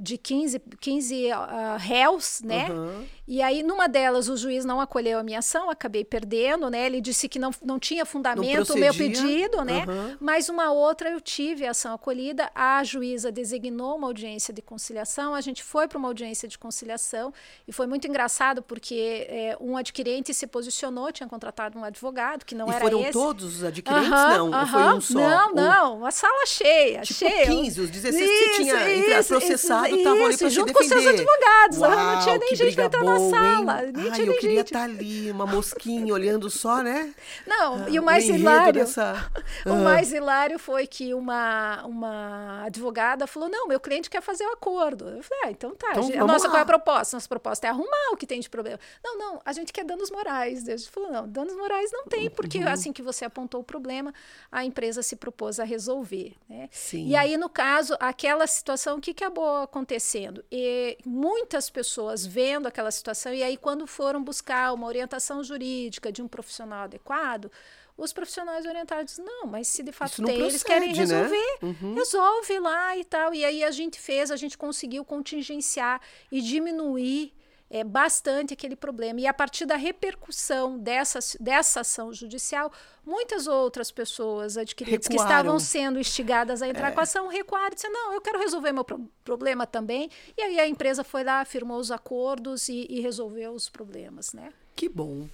[0.00, 2.70] de 15, 15 uh, réus, né?
[2.70, 3.04] Uhum.
[3.30, 6.86] E aí, numa delas, o juiz não acolheu a minha ação, acabei perdendo, né?
[6.86, 9.84] Ele disse que não, não tinha fundamento o meu pedido, né?
[9.86, 10.16] Uhum.
[10.18, 15.34] Mas uma outra eu tive a ação acolhida, a juíza designou uma audiência de conciliação,
[15.34, 17.30] a gente foi para uma audiência de conciliação
[17.66, 22.54] e foi muito engraçado porque é, um adquirente se posicionou, tinha contratado um advogado que
[22.54, 23.12] não e era foram esse.
[23.12, 24.08] todos os adquirentes?
[24.08, 25.18] Não, não foi um só?
[25.18, 27.44] Não, não, uma sala cheia, tipo cheia.
[27.44, 31.78] 15, os 16 isso, que tinha isso, processado estavam ali para junto com seus advogados.
[31.78, 33.82] Uau, não tinha nem gente para entrar boa, na sala.
[33.82, 37.14] Nem Ai, eu queria estar tá ali, uma mosquinha, olhando só, né?
[37.46, 38.80] Não, ah, e o mais o hilário.
[38.80, 39.30] Dessa...
[39.66, 39.76] O ah.
[39.76, 45.08] mais hilário foi que uma, uma advogada falou: não, meu cliente quer fazer o acordo.
[45.08, 45.90] Eu falei, ah, então tá.
[45.90, 46.52] Então, gente, nossa, lá.
[46.52, 47.16] qual é a proposta?
[47.16, 48.78] Nossa proposta é arrumar o que tem de problema.
[49.02, 50.68] Não, não, a gente quer danos morais.
[50.68, 52.68] A gente falou, não, danos morais não tem, porque uhum.
[52.68, 54.12] assim que você apontou o problema,
[54.50, 56.34] a empresa se propôs a resolver.
[56.48, 56.68] Né?
[56.70, 57.08] Sim.
[57.08, 60.44] E aí, no caso, aquela situação, o que, que acabou acontecendo?
[60.50, 66.22] E muitas pessoas vendo aquela situação, e aí, quando foram buscar uma orientação jurídica de
[66.22, 67.50] um profissional adequado,
[67.96, 70.98] os profissionais orientados, não, mas se de fato tem, procede, eles querem né?
[70.98, 71.76] resolver, né?
[71.82, 71.94] uhum.
[71.94, 73.34] resolve lá e tal.
[73.34, 77.32] E aí a gente fez, a gente conseguiu contingenciar e diminuir
[77.70, 79.20] é, bastante aquele problema.
[79.20, 82.72] E a partir da repercussão dessa, dessa ação judicial,
[83.04, 85.26] muitas outras pessoas adquiridas Recuaram.
[85.26, 86.90] que estavam sendo instigadas a entrar é.
[86.92, 90.10] com a ação recuaram e disseram: não, eu quero resolver meu pro problema também.
[90.36, 94.32] E aí a empresa foi lá, firmou os acordos e, e resolveu os problemas.
[94.32, 94.52] Né?
[94.74, 95.28] Que bom.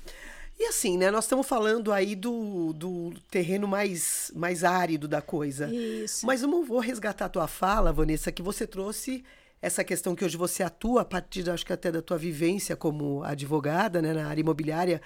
[0.58, 1.10] E assim, né?
[1.10, 5.66] Nós estamos falando aí do, do terreno mais, mais árido da coisa.
[5.66, 6.24] Isso.
[6.24, 9.24] Mas eu não vou resgatar a tua fala, Vanessa, que você trouxe
[9.64, 13.24] essa questão que hoje você atua a partir, acho que até da tua vivência como
[13.24, 15.00] advogada, né, na área imobiliária,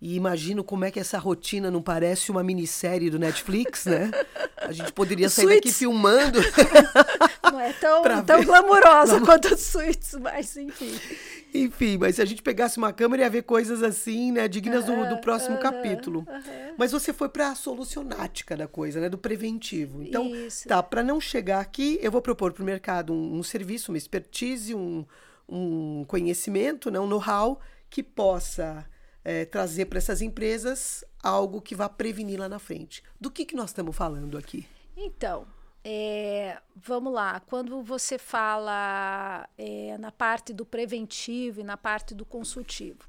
[0.00, 4.10] e imagino como é que essa rotina não parece uma minissérie do Netflix, né?
[4.56, 6.40] A gente poderia sair daqui filmando.
[7.52, 10.98] Não é tão, tão glamurosa quanto as suítes, mas enfim.
[11.54, 15.08] Enfim, mas se a gente pegasse uma câmera ia ver coisas assim, né, dignas do,
[15.08, 16.26] do próximo capítulo.
[16.78, 20.02] Mas você foi para a solucionática da coisa, né, do preventivo.
[20.02, 20.66] Então, Isso.
[20.66, 23.98] tá, para não chegar aqui, eu vou propor para o mercado um, um, serviço, uma
[23.98, 25.04] expertise, um,
[25.46, 27.60] um conhecimento, né, um know-how
[27.90, 28.86] que possa
[29.22, 33.02] é, trazer para essas empresas algo que vá prevenir lá na frente.
[33.20, 34.66] Do que, que nós estamos falando aqui?
[34.96, 35.46] Então,
[35.84, 42.24] é, vamos lá, quando você fala é, na parte do preventivo e na parte do
[42.24, 43.08] consultivo,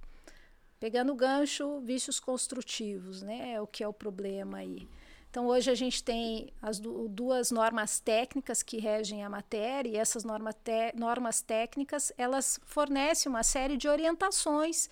[0.80, 3.54] pegando o gancho, vícios construtivos, né?
[3.54, 4.88] É o que é o problema aí.
[5.30, 10.24] Então, hoje a gente tem as duas normas técnicas que regem a matéria, e essas
[10.24, 10.52] norma
[10.94, 14.90] normas técnicas elas fornecem uma série de orientações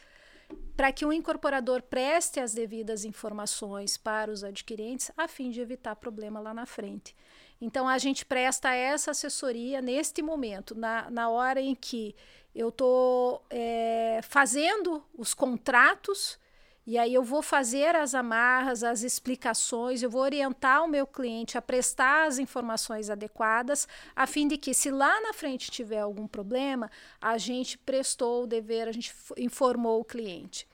[0.75, 5.95] para que o incorporador preste as devidas informações para os adquirentes, a fim de evitar
[5.95, 7.15] problema lá na frente.
[7.59, 12.15] Então, a gente presta essa assessoria neste momento, na, na hora em que
[12.55, 16.39] eu estou é, fazendo os contratos,
[16.85, 21.57] e aí eu vou fazer as amarras, as explicações, eu vou orientar o meu cliente
[21.57, 26.27] a prestar as informações adequadas, a fim de que, se lá na frente tiver algum
[26.27, 26.89] problema,
[27.21, 30.67] a gente prestou o dever, a gente informou o cliente.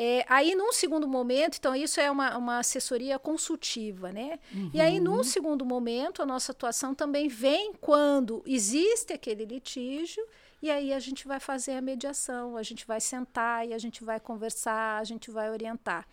[0.00, 4.38] É, aí, num segundo momento, então, isso é uma, uma assessoria consultiva, né?
[4.54, 4.70] Uhum.
[4.72, 5.24] E aí, num uhum.
[5.24, 10.24] segundo momento, a nossa atuação também vem quando existe aquele litígio,
[10.60, 14.02] e aí a gente vai fazer a mediação, a gente vai sentar e a gente
[14.04, 16.06] vai conversar, a gente vai orientar.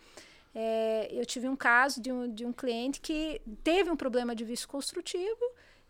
[0.54, 4.44] É, eu tive um caso de um, de um cliente que teve um problema de
[4.44, 5.44] vício construtivo,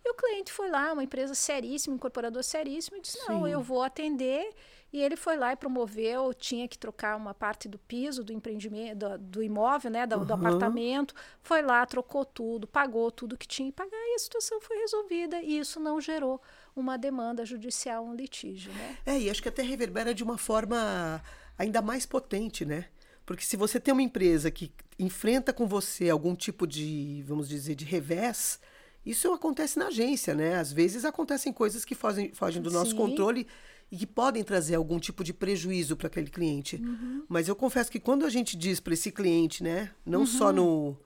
[0.04, 3.26] e o cliente foi lá, uma empresa seríssima, um incorporador seríssimo, e disse: Sim.
[3.28, 4.52] Não, eu vou atender
[4.92, 8.96] e ele foi lá e promoveu, tinha que trocar uma parte do piso do empreendimento,
[8.96, 10.24] do, do imóvel, né, do, uhum.
[10.24, 11.14] do, apartamento.
[11.42, 15.42] Foi lá, trocou tudo, pagou tudo que tinha que pagar e a situação foi resolvida.
[15.42, 16.40] E isso não gerou
[16.76, 18.98] uma demanda judicial, um litígio, né?
[19.06, 21.22] É, e acho que até reverbera de uma forma
[21.58, 22.84] ainda mais potente, né?
[23.24, 27.74] Porque se você tem uma empresa que enfrenta com você algum tipo de, vamos dizer,
[27.74, 28.60] de revés,
[29.04, 30.56] isso acontece na agência, né?
[30.56, 32.96] Às vezes acontecem coisas que fogem, fogem do nosso Sim.
[32.96, 33.46] controle
[33.90, 36.76] e que podem trazer algum tipo de prejuízo para aquele cliente.
[36.76, 37.24] Uhum.
[37.28, 40.26] Mas eu confesso que quando a gente diz para esse cliente, né, não uhum.
[40.26, 40.96] só no,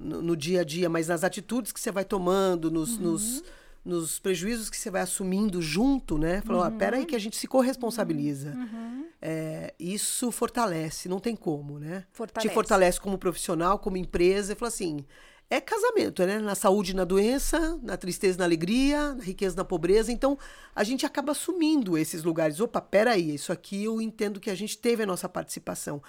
[0.00, 3.12] no, no, dia a dia, mas nas atitudes que você vai tomando, nos, uhum.
[3.12, 3.42] nos,
[3.84, 7.36] nos, prejuízos que você vai assumindo junto, né, falou, ah, pera aí que a gente
[7.36, 8.50] se corresponsabiliza.
[8.50, 9.06] Uhum.
[9.22, 12.04] É, isso fortalece, não tem como, né?
[12.10, 12.48] Fortalece.
[12.48, 15.04] Te fortalece como profissional, como empresa, e fala assim,
[15.50, 16.38] é casamento, né?
[16.38, 20.12] Na saúde e na doença, na tristeza e na alegria, na riqueza e na pobreza.
[20.12, 20.38] Então,
[20.74, 22.60] a gente acaba assumindo esses lugares.
[22.60, 26.00] Opa, peraí, isso aqui eu entendo que a gente teve a nossa participação.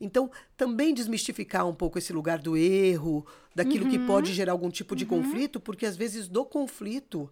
[0.00, 3.90] Então, também desmistificar um pouco esse lugar do erro, daquilo uhum.
[3.90, 5.10] que pode gerar algum tipo de uhum.
[5.10, 7.30] conflito, porque às vezes do conflito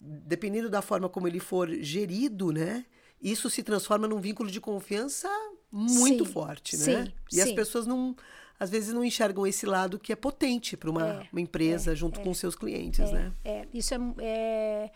[0.00, 2.86] dependendo da forma como ele for gerido, né?
[3.20, 5.28] Isso se transforma num vínculo de confiança
[5.70, 7.04] muito Sim, forte, né?
[7.04, 7.54] sim, e as sim.
[7.54, 8.16] pessoas não,
[8.58, 12.18] às vezes não enxergam esse lado que é potente para uma, É, uma empresa junto
[12.20, 13.32] com seus clientes, né?
[13.44, 14.90] É, isso é,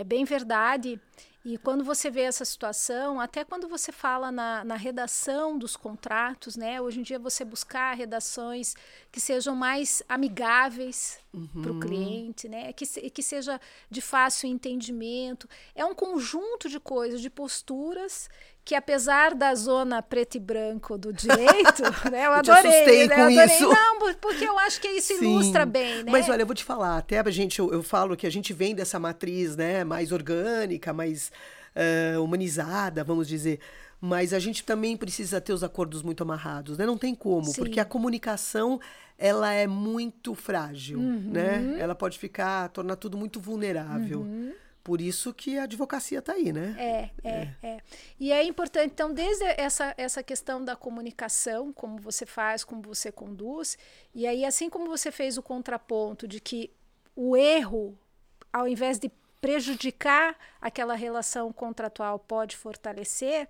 [0.00, 0.98] é, bem verdade.
[1.42, 6.54] E quando você vê essa situação, até quando você fala na, na redação dos contratos,
[6.54, 6.80] né?
[6.80, 8.74] Hoje em dia você buscar redações
[9.10, 11.18] que sejam mais amigáveis
[11.62, 12.74] para o cliente, né?
[12.74, 13.58] Que, que seja
[13.90, 15.48] de fácil entendimento.
[15.74, 18.28] É um conjunto de coisas, de posturas
[18.64, 22.26] que apesar da zona preto e branco do direito, né?
[22.26, 23.14] Eu Eu te adorei, assustei né?
[23.14, 23.56] com eu adorei.
[23.56, 23.68] isso.
[23.68, 25.24] Não, por- porque eu acho que isso Sim.
[25.32, 26.10] ilustra bem, né?
[26.12, 28.52] Mas olha, eu vou te falar, até a gente, eu, eu falo que a gente
[28.52, 31.32] vem dessa matriz, né, mais orgânica, mais
[31.74, 33.58] eh, humanizada, vamos dizer.
[34.00, 36.86] Mas a gente também precisa ter os acordos muito amarrados, né?
[36.86, 37.56] Não tem como, Sim.
[37.60, 38.80] porque a comunicação
[39.18, 41.30] ela é muito frágil, Uhum.
[41.32, 41.76] né?
[41.78, 44.26] Ela pode ficar, tornar tudo muito vulnerável.
[44.82, 46.74] Por isso que a advocacia está aí, né?
[46.78, 47.80] É, é, é.
[48.18, 53.12] E é importante, então, desde essa, essa questão da comunicação, como você faz, como você
[53.12, 53.76] conduz,
[54.14, 56.72] e aí, assim como você fez o contraponto de que
[57.14, 57.98] o erro,
[58.52, 63.48] ao invés de prejudicar aquela relação contratual, pode fortalecer,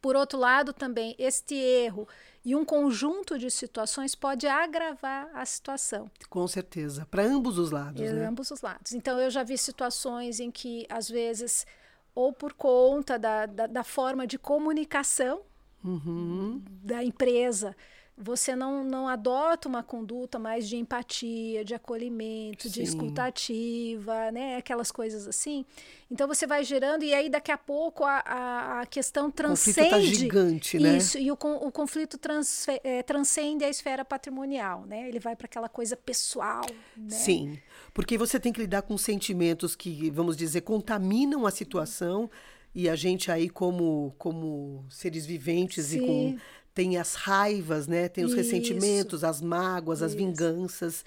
[0.00, 2.08] por outro lado, também, este erro
[2.44, 6.10] e um conjunto de situações pode agravar a situação.
[6.28, 7.06] Com certeza.
[7.10, 8.26] Para ambos os lados, Em né?
[8.26, 8.92] ambos os lados.
[8.92, 11.66] Então, eu já vi situações em que, às vezes,
[12.14, 15.42] ou por conta da, da, da forma de comunicação
[15.82, 16.62] Uhum.
[16.82, 17.74] da empresa,
[18.22, 22.82] você não, não adota uma conduta mais de empatia, de acolhimento, de Sim.
[22.82, 24.56] escutativa, né?
[24.56, 25.64] Aquelas coisas assim.
[26.10, 29.76] Então você vai gerando, e aí daqui a pouco a, a, a questão O conflito
[29.76, 29.90] transcende.
[29.90, 30.96] tá gigante, né?
[30.98, 35.08] Isso, e o, o conflito transfe- eh, transcende a esfera patrimonial, né?
[35.08, 36.66] Ele vai para aquela coisa pessoal.
[36.96, 37.10] Né?
[37.10, 37.58] Sim,
[37.94, 42.30] porque você tem que lidar com sentimentos que, vamos dizer, contaminam a situação
[42.74, 46.38] e a gente aí como como seres viventes e com Sim.
[46.74, 48.08] tem as raivas, né?
[48.08, 48.38] Tem os Isso.
[48.38, 50.18] ressentimentos, as mágoas, as Isso.
[50.18, 51.04] vinganças.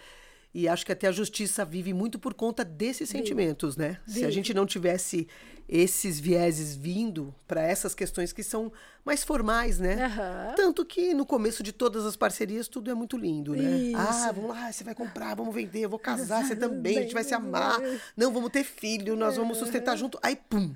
[0.53, 3.97] E acho que até a justiça vive muito por conta desses sentimentos, né?
[4.05, 4.31] Se a Vive.
[4.31, 5.27] gente não tivesse
[5.67, 8.71] esses vieses vindo para essas questões que são
[9.05, 10.05] mais formais, né?
[10.05, 10.53] Aham.
[10.55, 13.77] Tanto que no começo de todas as parcerias tudo é muito lindo, né?
[13.77, 13.97] Isso.
[13.97, 17.13] Ah, vamos lá, você vai comprar, vamos vender, eu vou casar, você também, a gente
[17.13, 17.79] vai se amar.
[18.15, 20.17] Não, vamos ter filho, nós vamos sustentar junto.
[20.21, 20.73] Aí, pum,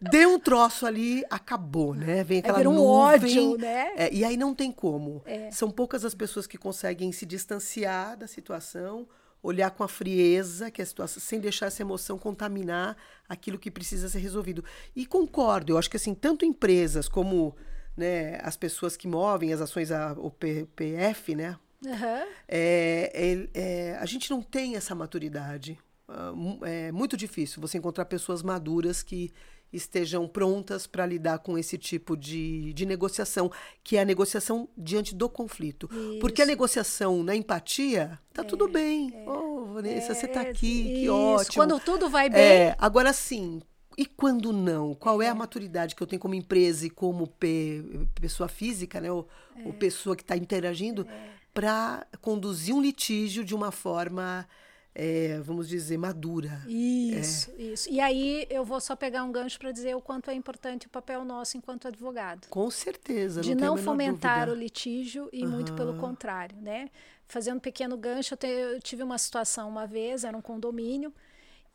[0.00, 2.24] deu um troço ali, acabou, né?
[2.24, 2.88] Vem aquela vira um nuvem.
[2.88, 3.92] ódio, né?
[3.96, 5.22] É, e aí não tem como.
[5.24, 5.50] É.
[5.50, 9.06] São poucas as pessoas que conseguem se distanciar da situação,
[9.42, 12.96] olhar com a frieza que a situação, sem deixar essa emoção contaminar
[13.28, 14.64] aquilo que precisa ser resolvido.
[14.94, 17.56] E concordo, eu acho que assim, tanto empresas como
[17.96, 21.58] né, as pessoas que movem as ações, a, o PF, né?
[21.86, 22.26] Aham.
[22.46, 25.78] É, é- é, a gente não tem essa maturidade.
[26.08, 29.30] Ah, É muito difícil você encontrar pessoas maduras que
[29.72, 33.50] estejam prontas para lidar com esse tipo de, de negociação,
[33.84, 35.88] que é a negociação diante do conflito.
[36.20, 36.50] Porque a Isso.
[36.50, 39.12] negociação na empatia, tá tudo bem.
[39.26, 41.12] Oh, Vanessa, você tá É, aqui, que isso.
[41.14, 41.54] ótimo.
[41.54, 43.60] Quando tudo vai bem, É, agora sim.
[43.98, 44.94] E quando não?
[44.94, 49.10] Qual é a maturidade que eu tenho como empresa e como pe- pessoa física, né?
[49.12, 49.66] Ou, É.
[49.66, 51.06] ou pessoa que está interagindo,
[51.52, 54.48] para conduzir um litígio de uma forma,
[54.94, 56.60] é, vamos dizer, madura.
[56.66, 57.88] Isso, isso.
[57.90, 60.90] E aí eu vou só pegar um gancho para dizer o quanto é importante o
[60.90, 62.48] papel nosso enquanto advogado.
[62.48, 63.40] Com certeza.
[63.40, 64.62] de não, não fomentar o dúvida.
[64.64, 66.88] litígio e muito pelo contrário, né?
[67.26, 71.14] Fazendo um pequeno gancho, eu, te- eu tive uma situação uma vez, era um condomínio,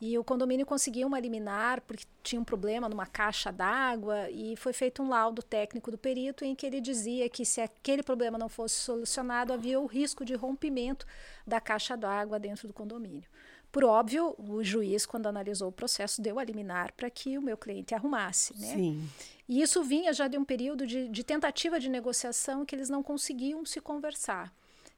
[0.00, 4.74] e o condomínio conseguiu uma liminar porque tinha um problema numa caixa d'água e foi
[4.74, 8.48] feito um laudo técnico do perito em que ele dizia que se aquele problema não
[8.48, 11.06] fosse solucionado, havia o risco de rompimento
[11.46, 13.28] da caixa d'água dentro do condomínio.
[13.72, 17.56] Por óbvio, o juiz, quando analisou o processo, deu a liminar para que o meu
[17.56, 18.74] cliente arrumasse, né?
[18.74, 19.08] Sim.
[19.48, 23.02] E isso vinha já de um período de, de tentativa de negociação que eles não
[23.02, 24.52] conseguiam se conversar.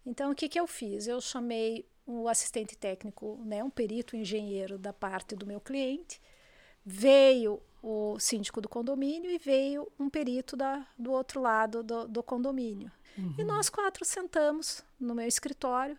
[0.06, 1.06] Então, o que, que eu fiz?
[1.06, 6.21] Eu chamei o assistente técnico, né, um perito engenheiro da parte do meu cliente,
[6.85, 12.23] veio o síndico do condomínio e veio um perito da, do outro lado do, do
[12.23, 12.90] condomínio.
[13.37, 15.99] E nós quatro sentamos no meu escritório,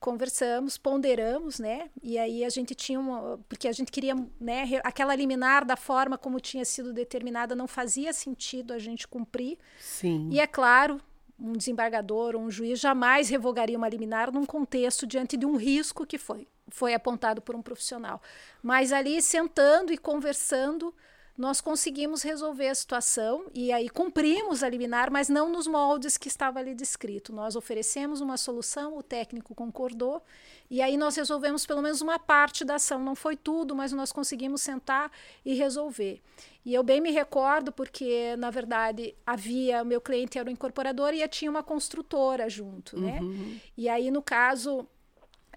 [0.00, 1.90] conversamos, ponderamos, né?
[2.02, 3.38] E aí a gente tinha uma.
[3.48, 4.80] Porque a gente queria, né?
[4.82, 9.58] Aquela liminar da forma como tinha sido determinada não fazia sentido a gente cumprir.
[9.78, 10.30] Sim.
[10.32, 11.00] E é claro,
[11.38, 16.06] um desembargador ou um juiz jamais revogaria uma liminar num contexto diante de um risco
[16.06, 18.22] que foi, foi apontado por um profissional.
[18.62, 20.94] Mas ali sentando e conversando,
[21.36, 26.28] nós conseguimos resolver a situação e aí cumprimos a liminar, mas não nos moldes que
[26.28, 27.32] estava ali descrito.
[27.32, 30.22] Nós oferecemos uma solução, o técnico concordou
[30.70, 33.00] e aí nós resolvemos pelo menos uma parte da ação.
[33.00, 35.10] Não foi tudo, mas nós conseguimos sentar
[35.44, 36.22] e resolver.
[36.64, 41.12] E eu bem me recordo porque, na verdade, havia, o meu cliente era o incorporador
[41.12, 43.18] e tinha uma construtora junto, né?
[43.20, 43.58] Uhum.
[43.76, 44.86] E aí, no caso,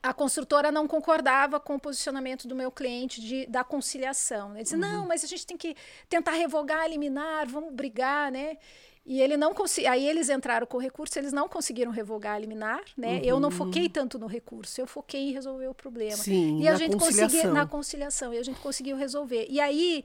[0.01, 4.53] a construtora não concordava com o posicionamento do meu cliente de, da conciliação.
[4.53, 4.81] Ele disse, uhum.
[4.81, 5.75] não, mas a gente tem que
[6.09, 8.57] tentar revogar, eliminar, vamos brigar, né?
[9.05, 9.87] E ele não consegui...
[9.87, 13.13] aí eles entraram com o recurso, eles não conseguiram revogar, eliminar, né?
[13.13, 13.23] Uhum.
[13.23, 16.17] Eu não foquei tanto no recurso, eu foquei em resolver o problema.
[16.17, 19.47] Sim, e a gente conseguiu na conciliação, e a gente conseguiu resolver.
[19.49, 20.03] E aí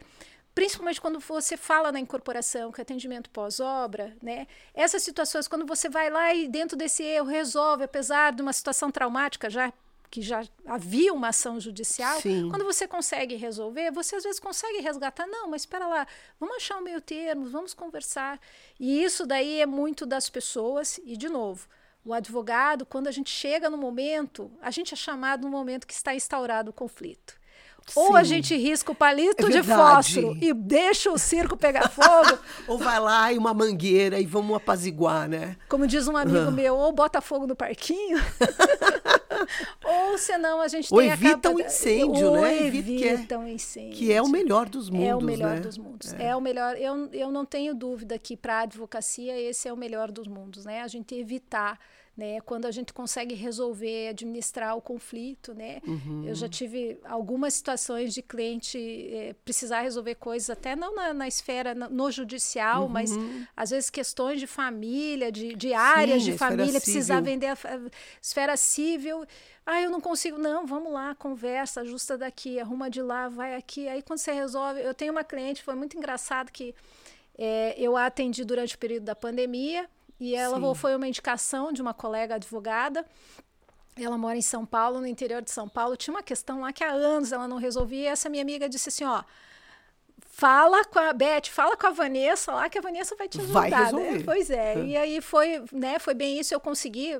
[0.54, 4.46] principalmente quando você fala na incorporação, que é atendimento pós-obra, né?
[4.74, 8.90] Essas situações, quando você vai lá e dentro desse erro resolve, apesar de uma situação
[8.90, 9.72] traumática já
[10.10, 12.50] que já havia uma ação judicial, Sim.
[12.50, 16.06] quando você consegue resolver, você às vezes consegue resgatar, não, mas espera lá,
[16.38, 18.38] vamos achar um meio termo, vamos conversar.
[18.78, 21.66] E isso daí é muito das pessoas, e de novo,
[22.04, 25.94] o advogado, quando a gente chega no momento, a gente é chamado no momento que
[25.94, 27.40] está instaurado o conflito.
[27.94, 32.38] Ou a gente risca o palito é de fósforo e deixa o circo pegar fogo.
[32.66, 35.56] ou vai lá e uma mangueira e vamos apaziguar, né?
[35.68, 36.50] Como diz um amigo uhum.
[36.50, 38.18] meu, ou bota fogo no parquinho.
[39.84, 42.66] ou senão a gente ou tem evita o um incêndio, ou né?
[42.66, 43.98] Evita o um incêndio.
[43.98, 45.60] Que é o melhor dos mundos, É o melhor né?
[45.60, 46.12] dos mundos.
[46.14, 46.28] É.
[46.28, 46.36] é.
[46.36, 46.76] o melhor.
[46.76, 50.64] Eu, eu não tenho dúvida que para a advocacia esse é o melhor dos mundos,
[50.64, 50.82] né?
[50.82, 51.78] A gente evitar
[52.16, 52.40] né?
[52.42, 55.80] Quando a gente consegue resolver, administrar o conflito, né?
[55.86, 56.24] Uhum.
[56.26, 61.26] Eu já tive algumas situações de cliente eh, precisar resolver coisas até não na, na
[61.26, 62.88] esfera no, no judicial, uhum.
[62.88, 63.10] mas
[63.56, 67.90] às vezes questões de família, de, de áreas Sim, de família, precisar vender a, a
[68.20, 69.24] esfera civil.
[69.64, 70.36] Ah, eu não consigo.
[70.36, 73.88] Não, vamos lá, conversa, ajusta daqui, arruma de lá, vai aqui.
[73.88, 76.74] Aí quando você resolve, eu tenho uma cliente, foi muito engraçado que
[77.38, 79.88] é, eu a atendi durante o período da pandemia.
[80.22, 80.74] E ela Sim.
[80.76, 83.04] foi uma indicação de uma colega advogada.
[83.96, 85.96] Ela mora em São Paulo, no interior de São Paulo.
[85.96, 88.04] Tinha uma questão lá que há anos ela não resolvia.
[88.04, 89.24] E essa minha amiga disse assim: ó,
[90.20, 93.52] fala com a Beth, fala com a Vanessa lá, que a Vanessa vai te ajudar.
[93.52, 93.76] Vai né?
[93.78, 94.18] resolver.
[94.18, 94.22] Né?
[94.24, 94.74] Pois é.
[94.74, 94.84] é.
[94.84, 96.54] E aí foi, né, foi bem isso.
[96.54, 97.18] Eu consegui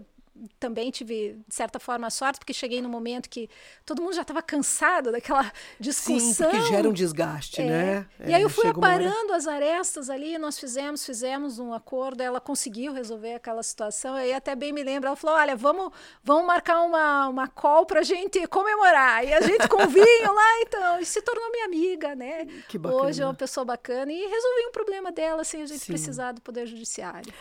[0.59, 3.49] também tive, de certa forma, sorte, porque cheguei no momento que
[3.85, 6.51] todo mundo já estava cansado daquela discussão.
[6.51, 7.65] Sim, porque gera um desgaste, é.
[7.65, 8.07] né?
[8.21, 12.41] E é, aí eu fui aparando as arestas ali, nós fizemos, fizemos um acordo, ela
[12.41, 15.93] conseguiu resolver aquela situação, aí até bem me lembro, ela falou, olha, vamos,
[16.25, 19.25] vamos marcar uma, uma call pra gente comemorar.
[19.25, 22.47] E a gente com vinho lá, então, e se tornou minha amiga, né?
[22.69, 23.03] Que bacana.
[23.03, 25.93] Hoje é uma pessoa bacana e resolvi um problema dela sem a gente Sim.
[25.93, 27.33] precisar do Poder Judiciário.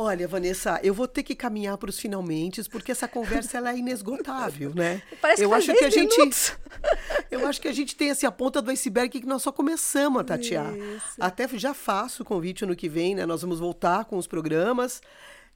[0.00, 3.78] Olha, Vanessa, eu vou ter que caminhar para os finalmente, porque essa conversa ela é
[3.78, 5.02] inesgotável, né?
[5.20, 6.56] Parece eu que acho que a gente,
[7.32, 10.20] eu acho que a gente tem assim, a ponta do iceberg que nós só começamos
[10.20, 10.72] a tatear.
[10.72, 11.16] Isso.
[11.18, 13.26] Até já faço o convite no que vem, né?
[13.26, 15.02] Nós vamos voltar com os programas.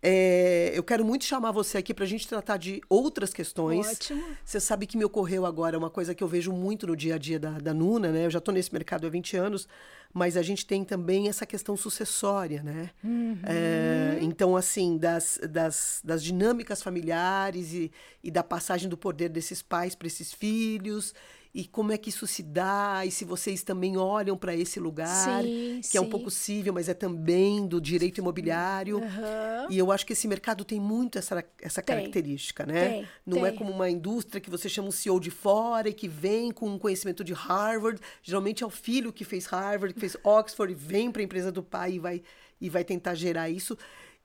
[0.05, 3.86] É, eu quero muito chamar você aqui para a gente tratar de outras questões.
[3.86, 4.22] Ótimo.
[4.44, 7.18] Você sabe que me ocorreu agora uma coisa que eu vejo muito no dia a
[7.18, 8.26] dia da, da Nuna, né?
[8.26, 9.68] Eu já estou nesse mercado há 20 anos,
[10.12, 12.90] mas a gente tem também essa questão sucessória, né?
[13.05, 13.38] Uhum.
[13.44, 17.92] É, então, assim, das, das, das dinâmicas familiares e,
[18.24, 21.14] e da passagem do poder desses pais para esses filhos
[21.55, 25.42] e como é que isso se dá, e se vocês também olham para esse lugar,
[25.42, 25.98] sim, que sim.
[25.98, 28.96] é um pouco cível, mas é também do direito imobiliário.
[28.96, 29.70] Uhum.
[29.70, 31.94] E eu acho que esse mercado tem muito essa, essa tem.
[31.94, 32.88] característica, né?
[32.88, 33.57] Tem, Não é tem.
[33.57, 36.66] é como uma indústria que você chama um CEO de fora e que vem com
[36.70, 38.00] um conhecimento de Harvard.
[38.22, 41.53] Geralmente é o filho que fez Harvard, que fez Oxford, e vem para a empresa
[41.53, 42.22] do pai e vai,
[42.59, 43.76] e vai tentar gerar isso.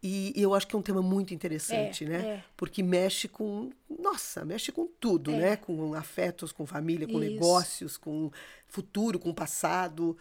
[0.02, 2.18] E, eu acho que é um tema muito interessante, é, né?
[2.20, 2.44] É.
[2.56, 3.72] Porque mexe com.
[3.90, 5.38] Nossa, mexe com tudo, é.
[5.38, 5.56] né?
[5.58, 7.32] Com afetos, com família, com Isso.
[7.32, 8.32] negócios, com
[8.68, 10.16] futuro, com passado.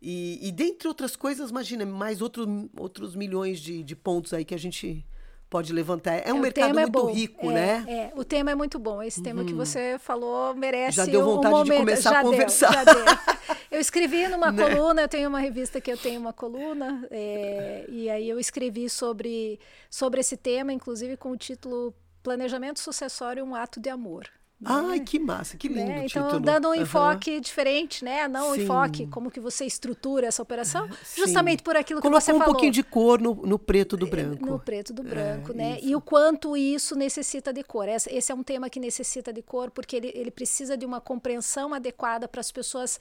[0.00, 4.54] E, e dentre outras coisas, imagina, mais outro, outros milhões de, de pontos aí que
[4.54, 5.04] a gente
[5.48, 6.14] pode levantar.
[6.26, 7.84] É um é, mercado muito rico, é, né?
[7.88, 9.02] É, o tema é muito bom.
[9.02, 9.24] Esse uhum.
[9.24, 9.58] tema que uhum.
[9.58, 11.72] você falou merece Já deu vontade um momento.
[11.72, 12.84] de começar já a conversar.
[12.84, 13.56] Deu, já deu.
[13.70, 14.62] Eu escrevi numa né?
[14.62, 18.88] coluna, eu tenho uma revista que eu tenho uma coluna, é, e aí eu escrevi
[18.88, 19.58] sobre,
[19.90, 24.28] sobre esse tema, inclusive com o título Planejamento Sucessório, um ato de amor.
[24.64, 25.04] Ai, né?
[25.04, 26.06] que massa, que lindo né?
[26.06, 26.40] Então, título.
[26.40, 26.82] dando um uhum.
[26.82, 28.26] enfoque diferente, né?
[28.26, 31.22] Não um enfoque, como que você estrutura essa operação, Sim.
[31.22, 32.54] justamente por aquilo Colocou que você um falou.
[32.54, 34.44] pouquinho de cor no, no preto do branco.
[34.44, 35.78] No preto do branco, é, né?
[35.78, 35.88] Isso.
[35.88, 37.88] E o quanto isso necessita de cor.
[37.88, 41.00] Esse, esse é um tema que necessita de cor, porque ele, ele precisa de uma
[41.00, 43.00] compreensão adequada para as pessoas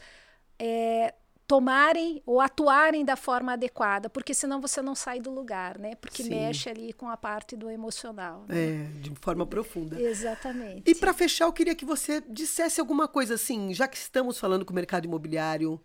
[0.59, 1.13] é,
[1.47, 5.95] tomarem ou atuarem da forma adequada, porque senão você não sai do lugar, né?
[5.95, 6.29] Porque Sim.
[6.29, 8.45] mexe ali com a parte do emocional.
[8.49, 8.55] Né?
[8.57, 9.99] É, de forma profunda.
[9.99, 10.83] Exatamente.
[10.85, 14.65] E para fechar, eu queria que você dissesse alguma coisa assim, já que estamos falando
[14.65, 15.81] com o mercado imobiliário,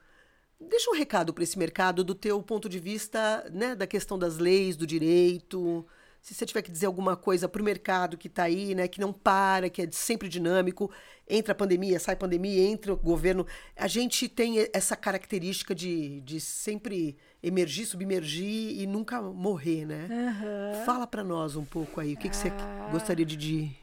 [0.61, 4.39] deixa um recado para esse mercado do teu ponto de vista, né, da questão das
[4.39, 5.87] leis, do direito.
[6.23, 9.01] Se você tiver que dizer alguma coisa para o mercado que está aí, né, que
[9.01, 10.89] não para, que é sempre dinâmico,
[11.29, 13.45] entra a pandemia, sai a pandemia, entra o governo.
[13.77, 20.07] A gente tem essa característica de, de sempre emergir, submergir e nunca morrer, né?
[20.09, 20.85] Uhum.
[20.85, 22.31] Fala para nós um pouco aí, o que, ah.
[22.31, 22.89] que você ah.
[22.93, 23.37] gostaria de,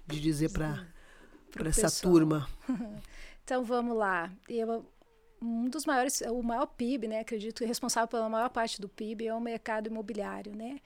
[0.07, 0.87] de dizer para
[1.67, 2.13] essa pessoal.
[2.13, 2.49] turma?
[3.43, 4.31] então vamos lá.
[4.47, 4.85] Eu,
[5.41, 7.19] um dos maiores, o maior PIB, né?
[7.19, 10.79] Acredito que responsável pela maior parte do PIB é o mercado imobiliário, né?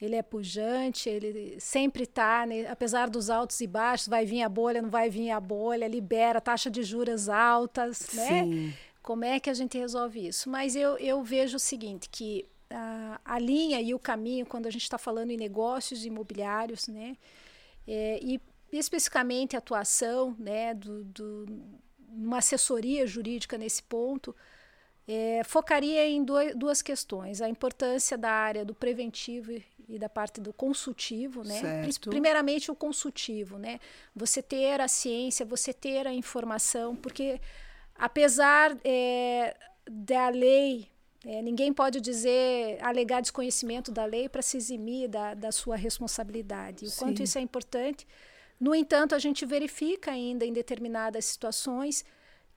[0.00, 2.66] Ele é pujante, ele sempre está, né?
[2.68, 6.40] apesar dos altos e baixos, vai vir a bolha, não vai vir a bolha, libera
[6.40, 8.44] taxa de juros altas, né?
[8.44, 8.74] Sim.
[9.02, 10.48] Como é que a gente resolve isso?
[10.48, 14.70] Mas eu, eu vejo o seguinte, que a, a linha e o caminho, quando a
[14.70, 17.16] gente está falando em negócios imobiliários, né?
[17.86, 18.40] É, e
[18.70, 21.46] especificamente a atuação, né, do, do,
[22.10, 24.36] uma assessoria jurídica nesse ponto,
[25.08, 29.52] é, focaria em dois, duas questões: a importância da área do preventivo
[29.88, 31.60] e da parte do consultivo, né?
[31.60, 32.10] Certo.
[32.10, 33.80] Primeiramente o consultivo, né?
[34.14, 37.40] Você ter a ciência, você ter a informação, porque
[37.94, 39.56] apesar é,
[39.90, 40.90] da lei,
[41.24, 46.84] é, ninguém pode dizer alegar desconhecimento da lei para se eximir da, da sua responsabilidade.
[46.84, 46.98] O Sim.
[46.98, 48.06] quanto isso é importante.
[48.60, 52.04] No entanto, a gente verifica ainda em determinadas situações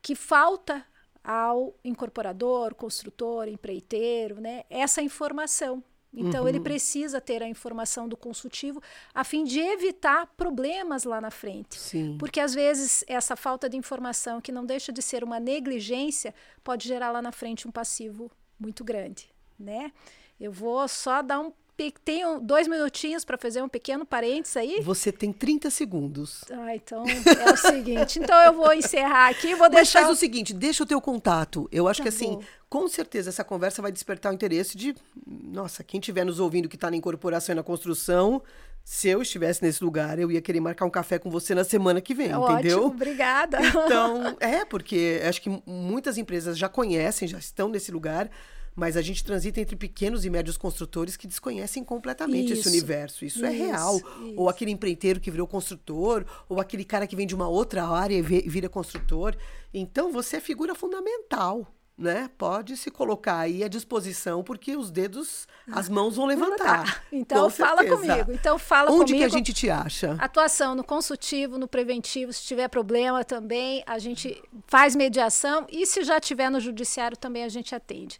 [0.01, 0.85] que falta
[1.23, 5.83] ao incorporador, construtor, empreiteiro, né, essa informação.
[6.13, 6.49] Então, uhum.
[6.49, 8.81] ele precisa ter a informação do consultivo
[9.13, 11.79] a fim de evitar problemas lá na frente.
[11.79, 12.17] Sim.
[12.19, 16.85] Porque, às vezes, essa falta de informação, que não deixa de ser uma negligência, pode
[16.85, 19.29] gerar lá na frente um passivo muito grande.
[19.57, 19.93] Né?
[20.37, 21.53] Eu vou só dar um
[21.89, 24.81] tenho dois minutinhos para fazer um pequeno parênteses aí.
[24.81, 26.43] Você tem 30 segundos.
[26.51, 28.19] Ah, então é o seguinte.
[28.19, 29.99] Então eu vou encerrar aqui, vou deixar.
[30.01, 31.67] Mas faz o seguinte, deixa o teu contato.
[31.71, 32.43] Eu acho tá que assim, bom.
[32.69, 34.93] com certeza essa conversa vai despertar o interesse de,
[35.25, 38.43] nossa, quem estiver nos ouvindo que está na incorporação e na construção,
[38.83, 42.01] se eu estivesse nesse lugar, eu ia querer marcar um café com você na semana
[42.01, 42.85] que vem, Ótimo, entendeu?
[42.85, 43.59] Obrigada.
[43.61, 48.29] Então, é, porque acho que muitas empresas já conhecem, já estão nesse lugar
[48.75, 53.25] mas a gente transita entre pequenos e médios construtores que desconhecem completamente isso, esse universo.
[53.25, 53.97] Isso, é isso é real.
[53.97, 54.33] Isso.
[54.35, 58.15] Ou aquele empreiteiro que virou construtor, ou aquele cara que vem de uma outra área
[58.15, 59.35] e vira construtor.
[59.73, 61.67] Então, você é figura fundamental.
[61.97, 62.31] Né?
[62.35, 67.03] Pode se colocar aí à disposição, porque os dedos, as mãos vão levantar.
[67.11, 68.31] Então fala comigo.
[68.31, 69.17] Então fala Onde comigo.
[69.19, 70.15] que a gente te acha?
[70.17, 76.03] Atuação no consultivo, no preventivo, se tiver problema também, a gente faz mediação e se
[76.03, 78.17] já tiver no judiciário também a gente atende.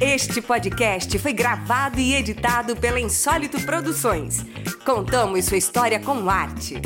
[0.00, 4.44] Este podcast foi gravado e editado pela Insólito Produções.
[4.84, 6.80] Contamos sua história com arte.